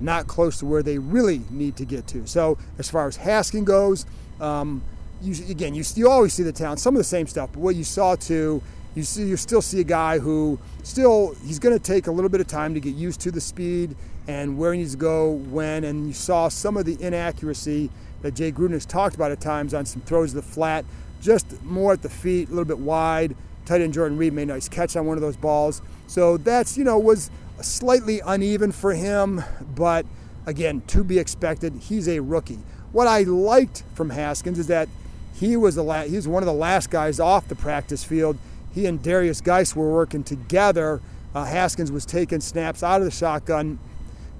not 0.00 0.26
close 0.26 0.58
to 0.58 0.66
where 0.66 0.82
they 0.82 0.98
really 0.98 1.42
need 1.50 1.76
to 1.76 1.84
get 1.84 2.06
to. 2.08 2.26
So 2.26 2.58
as 2.78 2.90
far 2.90 3.06
as 3.06 3.18
Haskin 3.18 3.64
goes, 3.64 4.06
um, 4.40 4.82
you, 5.20 5.34
again, 5.50 5.74
you, 5.74 5.84
you 5.94 6.08
always 6.08 6.32
see 6.32 6.42
the 6.42 6.52
talent, 6.52 6.80
some 6.80 6.94
of 6.94 6.98
the 6.98 7.04
same 7.04 7.26
stuff, 7.26 7.50
but 7.52 7.60
what 7.60 7.76
you 7.76 7.84
saw 7.84 8.16
too, 8.16 8.62
you 8.94 9.02
see, 9.02 9.24
you 9.24 9.36
still 9.36 9.62
see 9.62 9.80
a 9.80 9.84
guy 9.84 10.18
who 10.18 10.58
still 10.82 11.34
he's 11.44 11.58
going 11.58 11.76
to 11.76 11.82
take 11.82 12.06
a 12.06 12.10
little 12.10 12.30
bit 12.30 12.40
of 12.40 12.46
time 12.46 12.74
to 12.74 12.80
get 12.80 12.94
used 12.94 13.20
to 13.20 13.30
the 13.30 13.40
speed 13.40 13.94
and 14.26 14.58
where 14.58 14.72
he 14.72 14.80
needs 14.80 14.92
to 14.92 14.98
go 14.98 15.30
when. 15.30 15.84
And 15.84 16.06
you 16.06 16.12
saw 16.12 16.48
some 16.48 16.76
of 16.76 16.84
the 16.84 17.00
inaccuracy 17.00 17.90
that 18.22 18.34
Jay 18.34 18.50
Gruden 18.50 18.72
has 18.72 18.86
talked 18.86 19.14
about 19.14 19.30
at 19.30 19.40
times 19.40 19.74
on 19.74 19.86
some 19.86 20.02
throws 20.02 20.30
to 20.30 20.36
the 20.36 20.42
flat, 20.42 20.84
just 21.20 21.62
more 21.62 21.92
at 21.92 22.02
the 22.02 22.08
feet, 22.08 22.48
a 22.48 22.50
little 22.50 22.64
bit 22.64 22.78
wide 22.78 23.36
tight 23.68 23.82
end 23.82 23.92
Jordan 23.92 24.16
Reed 24.16 24.32
made 24.32 24.44
a 24.44 24.46
nice 24.46 24.68
catch 24.68 24.96
on 24.96 25.06
one 25.06 25.16
of 25.16 25.20
those 25.20 25.36
balls. 25.36 25.82
So 26.06 26.38
that's, 26.38 26.78
you 26.78 26.84
know, 26.84 26.98
was 26.98 27.30
slightly 27.60 28.20
uneven 28.24 28.72
for 28.72 28.94
him, 28.94 29.44
but 29.74 30.06
again, 30.46 30.82
to 30.88 31.04
be 31.04 31.18
expected. 31.18 31.74
He's 31.74 32.08
a 32.08 32.20
rookie. 32.20 32.60
What 32.92 33.06
I 33.06 33.22
liked 33.22 33.82
from 33.94 34.10
Haskins 34.10 34.58
is 34.58 34.68
that 34.68 34.88
he 35.34 35.56
was 35.56 35.74
the 35.74 35.84
la- 35.84 36.02
he 36.04 36.16
was 36.16 36.26
one 36.26 36.42
of 36.42 36.46
the 36.46 36.52
last 36.52 36.90
guys 36.90 37.20
off 37.20 37.46
the 37.48 37.54
practice 37.54 38.02
field. 38.02 38.38
He 38.74 38.86
and 38.86 39.02
Derrius 39.02 39.42
Guice 39.42 39.76
were 39.76 39.92
working 39.92 40.24
together. 40.24 41.00
Uh, 41.34 41.44
Haskins 41.44 41.92
was 41.92 42.06
taking 42.06 42.40
snaps 42.40 42.82
out 42.82 43.00
of 43.00 43.04
the 43.04 43.10
shotgun 43.10 43.78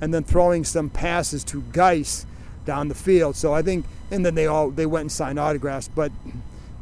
and 0.00 0.14
then 0.14 0.24
throwing 0.24 0.64
some 0.64 0.88
passes 0.88 1.44
to 1.44 1.62
Guice 1.72 2.24
down 2.64 2.88
the 2.88 2.94
field. 2.94 3.36
So 3.36 3.52
I 3.52 3.62
think, 3.62 3.84
and 4.10 4.24
then 4.24 4.34
they 4.34 4.46
all 4.46 4.70
they 4.70 4.86
went 4.86 5.02
and 5.02 5.12
signed 5.12 5.38
autographs. 5.38 5.88
But 5.88 6.12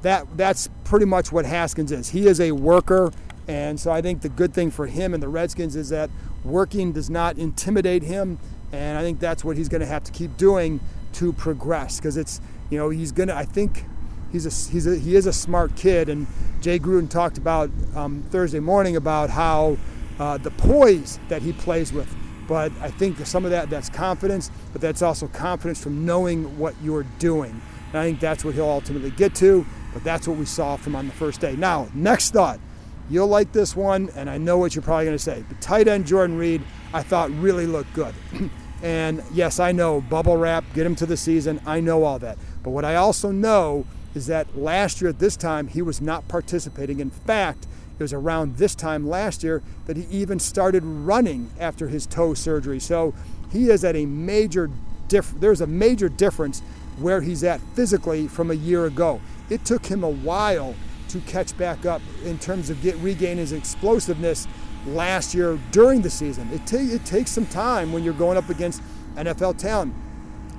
that 0.07 0.37
that's 0.37 0.69
pretty 0.85 1.05
much 1.05 1.33
what 1.33 1.45
Haskins 1.45 1.91
is. 1.91 2.11
He 2.11 2.29
is 2.29 2.41
a 2.41 2.53
worker, 2.53 3.11
and 3.49 3.79
so 3.79 3.91
I 3.91 4.01
think 4.01 4.23
the 4.23 4.29
good 4.29 4.55
thing 4.55 4.71
for 4.71 4.87
him 4.87 5.13
and 5.13 5.21
the 5.23 5.29
Redskins 5.29 5.75
is 5.75 5.89
that 5.89 6.11
working 6.45 6.93
does 6.93 7.11
not 7.11 7.39
intimidate 7.39 8.05
him, 8.05 8.39
and 8.73 8.97
I 8.97 9.03
think 9.03 9.19
that's 9.19 9.45
what 9.45 9.57
he's 9.57 9.69
going 9.69 9.81
to 9.81 9.87
have 9.87 10.05
to 10.05 10.13
keep 10.13 10.37
doing 10.37 10.79
to 11.15 11.33
progress 11.33 11.99
because 11.99 12.17
it's 12.17 12.41
you 12.71 12.79
know 12.79 12.89
he's 12.89 13.11
going 13.11 13.29
to 13.29 13.35
I 13.35 13.45
think 13.45 13.85
he's 14.31 14.47
a 14.47 14.71
he's 14.71 14.87
a 14.87 14.97
he 14.97 15.17
is 15.17 15.27
a 15.27 15.33
smart 15.33 15.75
kid, 15.75 16.09
and 16.09 16.29
Jay 16.61 16.79
Gruden 16.79 17.11
talked 17.11 17.37
about 17.37 17.71
um, 17.97 18.23
Thursday 18.31 18.61
morning 18.61 18.95
about 18.95 19.29
how 19.31 19.77
uh, 20.21 20.39
the 20.39 20.53
poise 20.53 21.19
that 21.29 21.43
he 21.43 21.53
plays 21.53 21.93
with. 21.93 22.15
But 22.47 22.71
I 22.81 22.93
think 22.93 23.19
some 23.27 23.45
of 23.45 23.51
that 23.51 23.71
that's 23.71 23.89
confidence, 23.89 24.53
but 24.73 24.81
that's 24.81 25.03
also 25.03 25.27
confidence 25.27 25.83
from 25.83 26.07
knowing 26.07 26.59
what 26.59 26.77
you're 26.81 27.07
doing. 27.19 27.61
And 27.89 27.99
I 27.99 28.05
think 28.05 28.21
that's 28.21 28.45
what 28.45 28.55
he'll 28.55 28.69
ultimately 28.69 29.11
get 29.11 29.35
to. 29.37 29.67
But 29.93 30.05
that's 30.05 30.29
what 30.29 30.37
we 30.37 30.45
saw 30.45 30.77
from 30.77 30.95
on 30.95 31.07
the 31.07 31.13
first 31.13 31.41
day. 31.41 31.57
Now, 31.57 31.89
next 31.95 32.33
thought. 32.33 32.61
You'll 33.09 33.29
like 33.29 33.53
this 33.53 33.77
one, 33.77 34.11
and 34.17 34.29
I 34.29 34.37
know 34.37 34.59
what 34.59 34.75
you're 34.75 34.83
probably 34.83 35.05
going 35.05 35.17
to 35.17 35.23
say. 35.23 35.45
But 35.49 35.61
tight 35.61 35.87
end 35.87 36.07
Jordan 36.07 36.37
Reed, 36.37 36.61
I 36.93 37.03
thought 37.03 37.31
really 37.31 37.67
looked 37.67 37.93
good. 37.95 38.13
and 38.83 39.23
yes, 39.33 39.61
I 39.61 39.71
know 39.71 40.01
bubble 40.01 40.37
wrap, 40.37 40.65
get 40.75 40.87
him 40.87 40.97
to 40.97 41.07
the 41.07 41.17
season. 41.17 41.61
I 41.65 41.79
know 41.79 42.03
all 42.03 42.19
that. 42.19 42.37
But 42.65 42.71
what 42.71 42.85
I 42.85 42.97
also 42.97 43.31
know 43.31 43.87
is 44.17 44.27
that 44.27 44.59
last 44.59 45.01
year 45.01 45.11
at 45.11 45.21
this 45.21 45.37
time, 45.37 45.69
he 45.69 45.83
was 45.83 46.01
not 46.01 46.27
participating. 46.27 46.99
In 46.99 47.11
fact, 47.11 47.67
it 47.99 48.03
was 48.03 48.13
around 48.13 48.57
this 48.57 48.75
time 48.75 49.09
last 49.09 49.43
year 49.43 49.63
that 49.87 49.97
he 49.97 50.05
even 50.11 50.39
started 50.39 50.83
running 50.85 51.51
after 51.61 51.89
his 51.89 52.07
toe 52.07 52.35
surgery. 52.35 52.81
So 52.81 53.15
he 53.51 53.71
is 53.71 53.85
at 53.85 53.95
a 53.95 54.05
major 54.05 54.71
diff- 55.09 55.35
there's 55.39 55.61
a 55.61 55.67
major 55.67 56.09
difference 56.09 56.61
where 56.99 57.21
he's 57.21 57.45
at 57.45 57.61
physically 57.75 58.27
from 58.27 58.51
a 58.51 58.55
year 58.55 58.87
ago 58.87 59.21
it 59.49 59.65
took 59.65 59.87
him 59.87 60.03
a 60.03 60.09
while 60.09 60.75
to 61.09 61.21
catch 61.21 61.57
back 61.57 61.87
up 61.87 62.03
in 62.25 62.39
terms 62.39 62.71
of 62.71 62.81
get 62.83 62.97
regain 62.97 63.39
his 63.39 63.53
explosiveness 63.53 64.49
last 64.87 65.35
year 65.35 65.59
during 65.71 66.03
the 66.03 66.11
season. 66.11 66.49
It, 66.53 66.67
ta- 66.67 66.79
it 66.79 67.05
takes 67.05 67.31
some 67.31 67.47
time 67.47 67.93
when 67.93 68.03
you're 68.03 68.15
going 68.15 68.37
up 68.37 68.49
against 68.49 68.83
NFL 69.15 69.59
talent. 69.59 69.95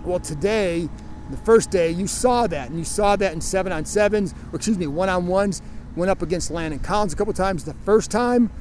Well, 0.06 0.19
today, 0.19 0.89
the 1.30 1.38
first 1.38 1.69
day, 1.69 1.91
you 1.91 2.08
saw 2.08 2.47
that, 2.47 2.69
and 2.69 2.80
you 2.80 2.86
saw 2.86 3.15
that 3.17 3.34
in 3.34 3.41
seven 3.41 3.71
on 3.71 3.84
sevens, 3.86 4.34
or 4.52 4.56
excuse 4.56 4.78
me, 4.78 4.88
one 4.88 5.10
on 5.10 5.28
ones. 5.28 5.62
Went 5.95 6.12
up 6.12 6.21
against 6.21 6.52
Landon 6.52 6.80
Collins 6.80 7.13
a 7.13 7.15
couple 7.15 7.34
times. 7.34 7.63
The 7.63 7.73
first 7.73 8.12
time, 8.12 8.52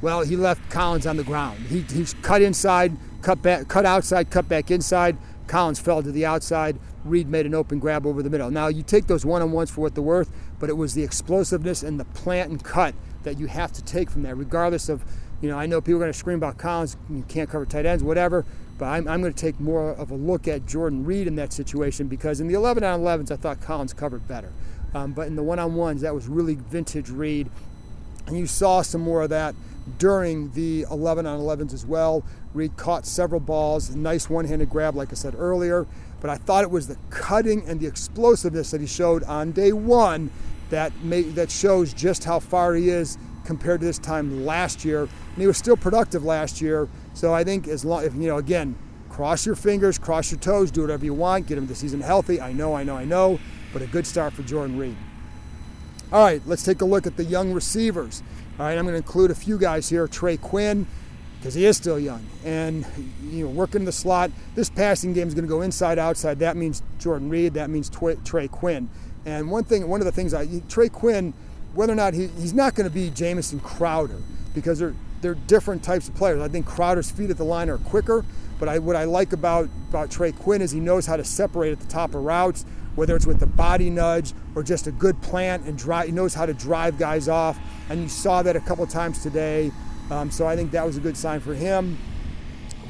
well, 0.00 0.22
he 0.22 0.36
left 0.36 0.70
Collins 0.70 1.06
on 1.06 1.16
the 1.16 1.24
ground. 1.24 1.58
He, 1.66 1.80
he 1.80 2.06
cut 2.22 2.40
inside, 2.40 2.96
cut 3.22 3.42
back, 3.42 3.66
cut 3.66 3.84
outside, 3.84 4.30
cut 4.30 4.48
back 4.48 4.70
inside. 4.70 5.16
Collins 5.48 5.80
fell 5.80 6.02
to 6.02 6.12
the 6.12 6.24
outside. 6.24 6.78
Reed 7.06 7.28
made 7.28 7.46
an 7.46 7.54
open 7.54 7.78
grab 7.78 8.06
over 8.06 8.22
the 8.22 8.30
middle. 8.30 8.50
Now, 8.50 8.68
you 8.68 8.82
take 8.82 9.06
those 9.06 9.24
one 9.24 9.42
on 9.42 9.52
ones 9.52 9.70
for 9.70 9.80
what 9.80 9.94
they're 9.94 10.02
worth, 10.02 10.30
but 10.58 10.68
it 10.68 10.76
was 10.76 10.94
the 10.94 11.02
explosiveness 11.02 11.82
and 11.82 11.98
the 11.98 12.04
plant 12.04 12.50
and 12.50 12.62
cut 12.62 12.94
that 13.22 13.38
you 13.38 13.46
have 13.46 13.72
to 13.72 13.82
take 13.82 14.10
from 14.10 14.22
that, 14.22 14.36
regardless 14.36 14.88
of, 14.88 15.04
you 15.40 15.48
know, 15.48 15.58
I 15.58 15.66
know 15.66 15.80
people 15.80 15.96
are 15.96 16.04
going 16.04 16.12
to 16.12 16.18
scream 16.18 16.38
about 16.38 16.58
Collins, 16.58 16.96
you 17.10 17.24
can't 17.28 17.50
cover 17.50 17.66
tight 17.66 17.86
ends, 17.86 18.02
whatever, 18.02 18.44
but 18.78 18.86
I'm, 18.86 19.08
I'm 19.08 19.20
going 19.20 19.32
to 19.32 19.38
take 19.38 19.58
more 19.58 19.90
of 19.90 20.10
a 20.10 20.14
look 20.14 20.46
at 20.48 20.66
Jordan 20.66 21.04
Reed 21.04 21.26
in 21.26 21.36
that 21.36 21.52
situation 21.52 22.08
because 22.08 22.40
in 22.40 22.48
the 22.48 22.54
11 22.54 22.84
on 22.84 23.00
11s, 23.00 23.30
I 23.30 23.36
thought 23.36 23.60
Collins 23.60 23.92
covered 23.92 24.26
better. 24.28 24.52
Um, 24.94 25.12
but 25.12 25.26
in 25.26 25.36
the 25.36 25.42
one 25.42 25.58
on 25.58 25.74
ones, 25.74 26.02
that 26.02 26.14
was 26.14 26.28
really 26.28 26.54
vintage 26.54 27.10
Reed. 27.10 27.50
And 28.26 28.38
you 28.38 28.46
saw 28.46 28.82
some 28.82 29.00
more 29.00 29.22
of 29.22 29.30
that 29.30 29.54
during 29.98 30.50
the 30.52 30.86
11 30.90 31.26
on 31.26 31.38
11s 31.40 31.72
as 31.72 31.86
well. 31.86 32.24
Reed 32.54 32.76
caught 32.76 33.06
several 33.06 33.40
balls, 33.40 33.94
nice 33.94 34.30
one 34.30 34.46
handed 34.46 34.70
grab, 34.70 34.96
like 34.96 35.12
I 35.12 35.14
said 35.14 35.34
earlier. 35.36 35.86
But 36.20 36.30
I 36.30 36.36
thought 36.36 36.64
it 36.64 36.70
was 36.70 36.88
the 36.88 36.96
cutting 37.10 37.66
and 37.66 37.80
the 37.80 37.86
explosiveness 37.86 38.70
that 38.70 38.80
he 38.80 38.86
showed 38.86 39.22
on 39.24 39.52
day 39.52 39.72
one 39.72 40.30
that, 40.70 40.92
made, 41.02 41.34
that 41.34 41.50
shows 41.50 41.92
just 41.92 42.24
how 42.24 42.40
far 42.40 42.74
he 42.74 42.88
is 42.88 43.18
compared 43.44 43.80
to 43.80 43.86
this 43.86 43.98
time 43.98 44.44
last 44.44 44.84
year. 44.84 45.02
And 45.02 45.36
he 45.36 45.46
was 45.46 45.56
still 45.56 45.76
productive 45.76 46.24
last 46.24 46.60
year. 46.60 46.88
So 47.14 47.32
I 47.32 47.44
think 47.44 47.68
as 47.68 47.84
long, 47.84 48.04
if, 48.04 48.14
you 48.14 48.28
know, 48.28 48.38
again, 48.38 48.76
cross 49.10 49.46
your 49.46 49.54
fingers, 49.54 49.98
cross 49.98 50.30
your 50.30 50.40
toes, 50.40 50.70
do 50.70 50.82
whatever 50.82 51.04
you 51.04 51.14
want, 51.14 51.46
get 51.46 51.58
him 51.58 51.66
the 51.66 51.74
season 51.74 52.00
healthy. 52.00 52.40
I 52.40 52.52
know, 52.52 52.74
I 52.74 52.82
know, 52.82 52.96
I 52.96 53.04
know, 53.04 53.38
but 53.72 53.82
a 53.82 53.86
good 53.86 54.06
start 54.06 54.32
for 54.32 54.42
Jordan 54.42 54.76
Reed. 54.78 54.96
All 56.12 56.22
right, 56.22 56.42
let's 56.46 56.64
take 56.64 56.82
a 56.82 56.84
look 56.84 57.06
at 57.06 57.16
the 57.16 57.24
young 57.24 57.52
receivers. 57.52 58.22
All 58.58 58.66
right, 58.66 58.78
I'm 58.78 58.84
going 58.84 58.94
to 58.94 58.98
include 58.98 59.30
a 59.30 59.34
few 59.34 59.58
guys 59.58 59.88
here. 59.88 60.06
Trey 60.08 60.36
Quinn, 60.36 60.86
because 61.38 61.54
he 61.54 61.64
is 61.64 61.76
still 61.76 61.98
young, 61.98 62.24
and 62.44 62.84
you 63.22 63.44
know, 63.44 63.50
working 63.50 63.84
the 63.84 63.92
slot. 63.92 64.30
This 64.54 64.70
passing 64.70 65.12
game 65.12 65.28
is 65.28 65.34
going 65.34 65.44
to 65.44 65.48
go 65.48 65.62
inside, 65.62 65.98
outside. 65.98 66.38
That 66.38 66.56
means 66.56 66.82
Jordan 66.98 67.28
Reed. 67.28 67.54
That 67.54 67.70
means 67.70 67.90
Trey 68.24 68.48
Quinn. 68.48 68.88
And 69.24 69.50
one 69.50 69.64
thing, 69.64 69.88
one 69.88 70.00
of 70.00 70.04
the 70.04 70.12
things 70.12 70.34
I 70.34 70.46
Trey 70.68 70.88
Quinn, 70.88 71.34
whether 71.74 71.92
or 71.92 71.96
not 71.96 72.14
he, 72.14 72.28
he's 72.28 72.54
not 72.54 72.74
going 72.74 72.88
to 72.88 72.94
be 72.94 73.10
Jamison 73.10 73.60
Crowder 73.60 74.20
because 74.54 74.78
they're 74.78 74.94
they're 75.20 75.34
different 75.34 75.82
types 75.82 76.08
of 76.08 76.14
players. 76.14 76.40
I 76.40 76.48
think 76.48 76.66
Crowder's 76.66 77.10
feet 77.10 77.30
at 77.30 77.36
the 77.36 77.44
line 77.44 77.70
are 77.70 77.78
quicker, 77.78 78.24
but 78.58 78.68
I, 78.68 78.78
what 78.78 78.96
I 78.96 79.04
like 79.04 79.32
about 79.32 79.68
about 79.88 80.10
Trey 80.10 80.32
Quinn 80.32 80.62
is 80.62 80.70
he 80.70 80.80
knows 80.80 81.06
how 81.06 81.16
to 81.16 81.24
separate 81.24 81.72
at 81.72 81.80
the 81.80 81.88
top 81.88 82.14
of 82.14 82.22
routes 82.22 82.64
whether 82.96 83.14
it's 83.14 83.26
with 83.26 83.38
the 83.38 83.46
body 83.46 83.88
nudge 83.88 84.32
or 84.54 84.62
just 84.62 84.86
a 84.88 84.90
good 84.90 85.20
plant 85.22 85.64
and 85.66 85.78
drive. 85.78 86.06
He 86.06 86.12
knows 86.12 86.34
how 86.34 86.46
to 86.46 86.54
drive 86.54 86.98
guys 86.98 87.28
off, 87.28 87.58
and 87.88 88.02
you 88.02 88.08
saw 88.08 88.42
that 88.42 88.56
a 88.56 88.60
couple 88.60 88.84
times 88.86 89.22
today. 89.22 89.70
Um, 90.10 90.30
so 90.30 90.46
I 90.46 90.56
think 90.56 90.70
that 90.72 90.84
was 90.84 90.96
a 90.96 91.00
good 91.00 91.16
sign 91.16 91.40
for 91.40 91.54
him. 91.54 91.98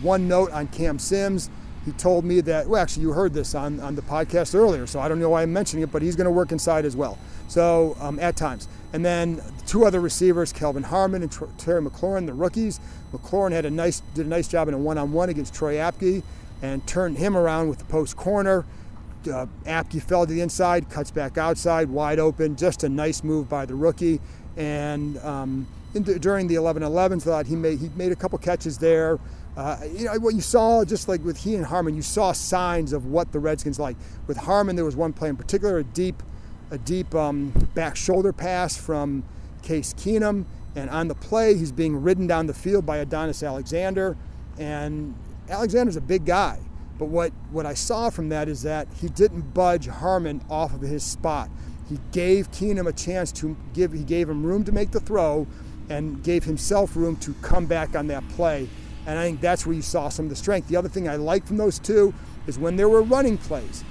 One 0.02 0.28
note 0.28 0.50
on 0.52 0.68
Cam 0.68 0.98
Sims. 0.98 1.50
He 1.84 1.92
told 1.92 2.24
me 2.24 2.40
that, 2.42 2.66
well, 2.68 2.82
actually, 2.82 3.02
you 3.02 3.12
heard 3.12 3.32
this 3.32 3.54
on, 3.54 3.78
on 3.80 3.94
the 3.94 4.02
podcast 4.02 4.54
earlier, 4.54 4.86
so 4.86 4.98
I 4.98 5.08
don't 5.08 5.20
know 5.20 5.30
why 5.30 5.42
I'm 5.42 5.52
mentioning 5.52 5.84
it, 5.84 5.92
but 5.92 6.02
he's 6.02 6.16
going 6.16 6.24
to 6.24 6.32
work 6.32 6.50
inside 6.50 6.84
as 6.84 6.96
well. 6.96 7.16
So, 7.48 7.96
um, 8.00 8.18
at 8.18 8.36
times. 8.36 8.66
And 8.92 9.04
then 9.04 9.40
two 9.66 9.84
other 9.84 10.00
receivers, 10.00 10.52
Kelvin 10.52 10.82
Harmon 10.82 11.22
and 11.22 11.58
Terry 11.58 11.80
McLaurin, 11.80 12.26
the 12.26 12.34
rookies. 12.34 12.80
McLaurin 13.12 13.52
had 13.52 13.64
a 13.64 13.70
nice, 13.70 14.00
did 14.14 14.26
a 14.26 14.28
nice 14.28 14.48
job 14.48 14.66
in 14.66 14.74
a 14.74 14.78
one 14.78 14.98
on 14.98 15.12
one 15.12 15.28
against 15.28 15.54
Troy 15.54 15.74
Apke 15.74 16.22
and 16.60 16.84
turned 16.86 17.18
him 17.18 17.36
around 17.36 17.68
with 17.68 17.78
the 17.78 17.84
post 17.84 18.16
corner 18.16 18.64
uh, 19.28 19.46
Apke 19.64 20.02
fell 20.02 20.26
to 20.26 20.32
the 20.32 20.40
inside, 20.40 20.88
cuts 20.90 21.10
back 21.10 21.38
outside, 21.38 21.88
wide 21.88 22.18
open. 22.18 22.56
Just 22.56 22.84
a 22.84 22.88
nice 22.88 23.24
move 23.24 23.48
by 23.48 23.66
the 23.66 23.74
rookie. 23.74 24.20
And 24.56 25.18
um, 25.18 25.66
the, 26.04 26.18
during 26.18 26.46
the 26.46 26.56
11-11, 26.56 27.22
thought 27.22 27.46
he 27.46 27.56
made 27.56 27.78
he 27.78 27.90
made 27.96 28.12
a 28.12 28.16
couple 28.16 28.38
catches 28.38 28.78
there. 28.78 29.18
Uh, 29.56 29.78
you 29.90 30.04
know 30.04 30.18
what 30.18 30.34
you 30.34 30.40
saw, 30.42 30.84
just 30.84 31.08
like 31.08 31.24
with 31.24 31.38
he 31.38 31.54
and 31.54 31.64
Harmon, 31.64 31.94
you 31.96 32.02
saw 32.02 32.32
signs 32.32 32.92
of 32.92 33.06
what 33.06 33.32
the 33.32 33.38
Redskins 33.38 33.78
like. 33.78 33.96
With 34.26 34.36
Harmon, 34.36 34.76
there 34.76 34.84
was 34.84 34.96
one 34.96 35.12
play 35.14 35.30
in 35.30 35.36
particular, 35.36 35.78
a 35.78 35.84
deep, 35.84 36.22
a 36.70 36.76
deep 36.76 37.14
um, 37.14 37.52
back 37.74 37.96
shoulder 37.96 38.32
pass 38.34 38.76
from 38.76 39.24
Case 39.62 39.94
Keenum, 39.94 40.44
and 40.74 40.90
on 40.90 41.08
the 41.08 41.14
play, 41.14 41.56
he's 41.56 41.72
being 41.72 42.02
ridden 42.02 42.26
down 42.26 42.46
the 42.46 42.54
field 42.54 42.84
by 42.84 42.98
Adonis 42.98 43.42
Alexander, 43.42 44.14
and 44.58 45.14
Alexander's 45.48 45.96
a 45.96 46.02
big 46.02 46.26
guy. 46.26 46.60
But 46.98 47.06
what, 47.06 47.32
what 47.50 47.64
I 47.64 47.74
saw 47.74 48.10
from 48.10 48.28
that 48.30 48.48
is 48.48 48.62
that 48.62 48.88
he 49.00 49.08
didn't 49.08 49.54
budge 49.54 49.86
Harmon 49.86 50.42
off 50.50 50.74
of 50.74 50.82
his 50.82 51.02
spot. 51.02 51.50
He 51.88 51.98
gave 52.10 52.50
Keenum 52.50 52.86
a 52.88 52.92
chance 52.92 53.32
to 53.32 53.56
give, 53.72 53.92
he 53.92 54.02
gave 54.02 54.28
him 54.28 54.44
room 54.44 54.64
to 54.64 54.72
make 54.72 54.90
the 54.90 55.00
throw 55.00 55.46
and 55.88 56.22
gave 56.22 56.44
himself 56.44 56.96
room 56.96 57.16
to 57.16 57.34
come 57.42 57.66
back 57.66 57.94
on 57.94 58.06
that 58.08 58.26
play. 58.30 58.68
And 59.06 59.18
I 59.18 59.24
think 59.24 59.40
that's 59.40 59.64
where 59.66 59.74
you 59.74 59.82
saw 59.82 60.08
some 60.08 60.26
of 60.26 60.30
the 60.30 60.36
strength. 60.36 60.68
The 60.68 60.76
other 60.76 60.88
thing 60.88 61.08
I 61.08 61.16
liked 61.16 61.46
from 61.46 61.56
those 61.56 61.78
two 61.78 62.12
is 62.46 62.58
when 62.58 62.76
there 62.76 62.88
were 62.88 63.02
running 63.02 63.38
plays, 63.38 63.84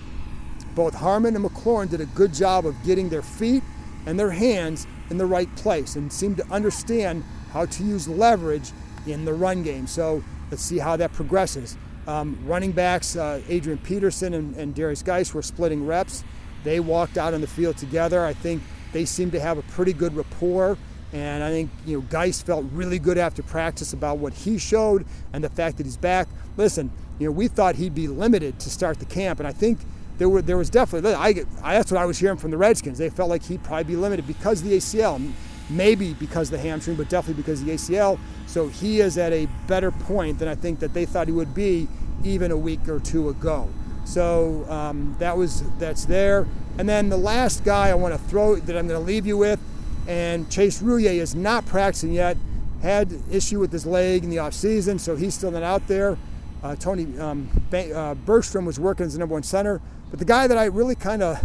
both 0.76 0.94
Harmon 0.94 1.36
and 1.36 1.46
McLaurin 1.46 1.90
did 1.90 2.02
a 2.02 2.06
good 2.08 2.34
job 2.34 2.66
of 2.66 2.76
getting 2.84 3.10
their 3.10 3.22
feet 3.22 3.64
and 4.06 4.20
their 4.20 4.32
hands 4.32 4.88
in 5.10 5.18
the 5.18 5.26
right 5.26 5.54
place 5.56 5.96
and 5.96 6.12
seemed 6.12 6.38
to 6.38 6.48
understand 6.52 7.24
how 7.52 7.66
to 7.66 7.84
use 7.84 8.08
leverage 8.08 8.72
in 9.08 9.24
the 9.24 9.34
run 9.34 9.64
game. 9.64 9.88
So 9.88 10.24
let's 10.52 10.64
see 10.64 10.80
how 10.80 10.98
that 10.98 11.14
progresses. 11.14 11.78
Um, 12.08 12.38
running 12.46 12.72
backs, 12.72 13.16
uh, 13.16 13.42
Adrian 13.48 13.80
Peterson 13.80 14.34
and, 14.34 14.56
and 14.58 14.76
Derrius 14.76 15.04
Guice 15.04 15.34
were 15.34 15.42
splitting 15.42 15.86
reps. 15.88 16.24
They 16.64 16.80
walked 16.80 17.18
out 17.18 17.34
on 17.34 17.42
the 17.42 17.48
field 17.48 17.78
together. 17.78 18.26
I 18.26 18.34
think 18.34 18.62
they 18.92 19.06
seemed 19.06 19.32
to 19.32 19.40
have 19.40 19.58
a 19.58 19.64
pretty 19.64 19.94
good 19.94 20.16
rapport. 20.16 20.78
And 21.16 21.46
I 21.46 21.50
think 21.50 21.72
you 21.86 21.98
know 21.98 22.06
Guice 22.10 22.42
felt 22.42 22.66
really 22.74 23.00
good 23.00 23.18
after 23.18 23.42
practice 23.42 23.94
about 23.94 24.18
what 24.18 24.34
he 24.34 24.58
showed 24.58 25.06
and 25.32 25.42
the 25.42 25.50
fact 25.50 25.78
that 25.78 25.86
he's 25.86 25.96
back. 25.96 26.28
Listen, 26.58 26.92
you 27.20 27.28
know 27.28 27.32
we 27.32 27.48
thought 27.48 27.76
he'd 27.76 27.96
be 27.96 28.10
limited 28.10 28.60
to 28.60 28.70
start 28.70 29.00
the 29.00 29.06
camp, 29.06 29.40
and 29.40 29.48
I 29.48 29.54
think 29.54 29.80
there 30.18 30.28
were 30.28 30.42
there 30.42 30.58
was 30.58 30.70
definitely 30.70 31.14
I, 31.14 31.46
I 31.64 31.76
that's 31.76 31.90
what 31.90 32.02
I 32.02 32.06
was 32.06 32.20
hearing 32.20 32.38
from 32.38 32.52
the 32.52 32.58
Redskins. 32.58 32.98
They 32.98 33.10
felt 33.10 33.30
like 33.30 33.44
he'd 33.44 33.64
probably 33.64 33.86
be 33.86 33.96
limited 33.96 34.28
because 34.28 34.62
the 34.62 34.76
ACL, 34.76 35.32
maybe 35.70 36.14
because 36.16 36.52
of 36.52 36.60
the 36.60 36.68
hamstring, 36.68 36.98
but 36.98 37.08
definitely 37.08 37.42
because 37.42 37.64
the 37.64 37.72
ACL. 37.72 38.20
So 38.46 38.68
he 38.68 39.00
is 39.00 39.18
at 39.18 39.32
a 39.32 39.48
better 39.68 39.92
point 39.92 40.40
than 40.40 40.50
I 40.50 40.56
think 40.56 40.80
that 40.80 40.94
they 40.94 41.06
thought 41.06 41.28
he 41.28 41.34
would 41.34 41.56
be 41.56 41.88
even 42.26 42.52
a 42.52 42.58
week 42.58 42.90
or 42.90 43.00
two 43.00 43.30
ago. 43.30 43.70
So 44.04 44.70
um, 44.70 45.16
that 45.20 45.38
was 45.38 45.64
that's 45.80 46.04
there. 46.04 46.46
And 46.78 46.90
then 46.90 47.08
the 47.08 47.18
last 47.18 47.64
guy 47.64 47.88
I 47.88 47.94
want 47.94 48.14
to 48.14 48.20
throw 48.20 48.58
that 48.58 48.78
I'm 48.78 48.86
going 48.86 49.00
to 49.00 49.06
leave 49.06 49.26
you 49.26 49.38
with, 49.38 49.62
and 50.08 50.50
Chase 50.50 50.82
Roullier 50.82 51.20
is 51.22 51.36
not 51.36 51.66
practicing 51.66 52.14
yet. 52.14 52.38
Had 52.82 53.14
issue 53.32 53.60
with 53.60 53.72
his 53.72 53.86
leg 53.86 54.24
in 54.24 54.30
the 54.30 54.38
offseason, 54.38 55.00
so 55.00 55.16
he's 55.16 55.34
still 55.34 55.52
not 55.52 55.64
out 55.64 55.88
there. 55.88 56.18
Uh, 56.62 56.76
Tony 56.76 57.18
um, 57.20 57.50
uh, 57.74 58.14
Bergstrom 58.14 58.66
was 58.66 58.80
working 58.80 59.06
as 59.06 59.14
the 59.14 59.20
number 59.20 59.34
one 59.34 59.44
center, 59.44 59.82
but 60.10 60.20
the 60.20 60.26
guy 60.26 60.48
that 60.48 60.58
I 60.58 60.66
really 60.66 60.96
kind 60.96 61.24
of 61.24 61.44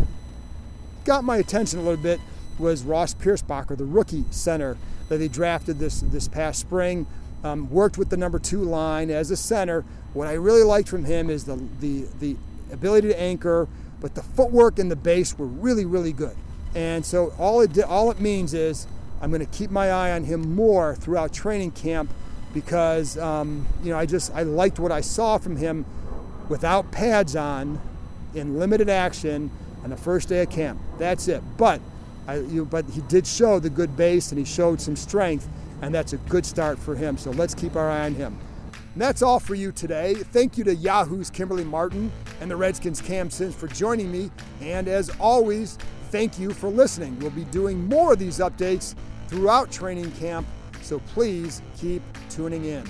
got 1.04 1.24
my 1.24 1.36
attention 1.38 1.78
a 1.78 1.82
little 1.82 2.02
bit 2.02 2.20
was 2.58 2.82
Ross 2.82 3.14
Pierschbacher, 3.14 3.76
the 3.76 3.84
rookie 3.84 4.24
center 4.30 4.76
that 5.08 5.18
they 5.18 5.28
drafted 5.28 5.78
this 5.78 6.00
this 6.00 6.28
past 6.28 6.60
spring. 6.60 7.06
Um, 7.42 7.70
worked 7.70 7.96
with 7.96 8.10
the 8.10 8.18
number 8.18 8.38
two 8.38 8.62
line 8.62 9.10
as 9.10 9.30
a 9.30 9.36
center. 9.36 9.84
What 10.12 10.28
I 10.28 10.34
really 10.34 10.62
liked 10.62 10.88
from 10.88 11.04
him 11.04 11.30
is 11.30 11.44
the 11.44 11.56
the 11.80 12.06
the 12.20 12.36
ability 12.70 13.08
to 13.08 13.20
anchor, 13.20 13.66
but 14.00 14.14
the 14.14 14.22
footwork 14.22 14.78
and 14.78 14.90
the 14.90 14.96
base 14.96 15.38
were 15.38 15.46
really 15.46 15.86
really 15.86 16.12
good. 16.12 16.36
And 16.74 17.04
so 17.04 17.32
all 17.38 17.60
it 17.60 17.82
all 17.82 18.10
it 18.10 18.20
means 18.20 18.54
is 18.54 18.86
I'm 19.20 19.30
going 19.30 19.44
to 19.44 19.58
keep 19.58 19.70
my 19.70 19.90
eye 19.90 20.12
on 20.12 20.24
him 20.24 20.54
more 20.54 20.94
throughout 20.94 21.32
training 21.32 21.72
camp 21.72 22.10
because 22.54 23.18
um, 23.18 23.66
you 23.82 23.90
know 23.90 23.98
I 23.98 24.06
just 24.06 24.32
I 24.34 24.42
liked 24.42 24.78
what 24.78 24.92
I 24.92 25.00
saw 25.00 25.38
from 25.38 25.56
him 25.56 25.84
without 26.48 26.90
pads 26.90 27.36
on 27.36 27.80
in 28.34 28.58
limited 28.58 28.88
action 28.88 29.50
on 29.82 29.90
the 29.90 29.96
first 29.96 30.28
day 30.28 30.42
of 30.42 30.50
camp. 30.50 30.80
That's 30.98 31.28
it. 31.28 31.42
But 31.56 31.80
I, 32.26 32.36
you, 32.38 32.64
but 32.64 32.84
he 32.86 33.00
did 33.02 33.26
show 33.26 33.58
the 33.58 33.70
good 33.70 33.96
base 33.96 34.30
and 34.30 34.38
he 34.38 34.44
showed 34.44 34.80
some 34.80 34.96
strength, 34.96 35.48
and 35.82 35.94
that's 35.94 36.12
a 36.12 36.16
good 36.16 36.46
start 36.46 36.78
for 36.78 36.94
him. 36.94 37.16
So 37.16 37.30
let's 37.30 37.54
keep 37.54 37.76
our 37.76 37.90
eye 37.90 38.06
on 38.06 38.14
him. 38.14 38.38
And 38.92 39.00
that's 39.00 39.22
all 39.22 39.38
for 39.38 39.54
you 39.54 39.70
today. 39.72 40.14
Thank 40.14 40.58
you 40.58 40.64
to 40.64 40.74
Yahoo's 40.74 41.30
Kimberly 41.30 41.64
Martin 41.64 42.10
and 42.40 42.50
the 42.50 42.56
Redskins 42.56 43.00
Cam 43.00 43.30
Sims 43.30 43.54
for 43.54 43.68
joining 43.68 44.10
me. 44.10 44.30
And 44.60 44.88
as 44.88 45.10
always, 45.20 45.78
thank 46.10 46.38
you 46.38 46.52
for 46.52 46.68
listening. 46.68 47.18
We'll 47.20 47.30
be 47.30 47.44
doing 47.44 47.84
more 47.86 48.12
of 48.12 48.18
these 48.18 48.38
updates 48.38 48.94
throughout 49.28 49.70
training 49.70 50.10
camp, 50.12 50.46
so 50.82 50.98
please 51.14 51.62
keep 51.76 52.02
tuning 52.28 52.64
in. 52.64 52.84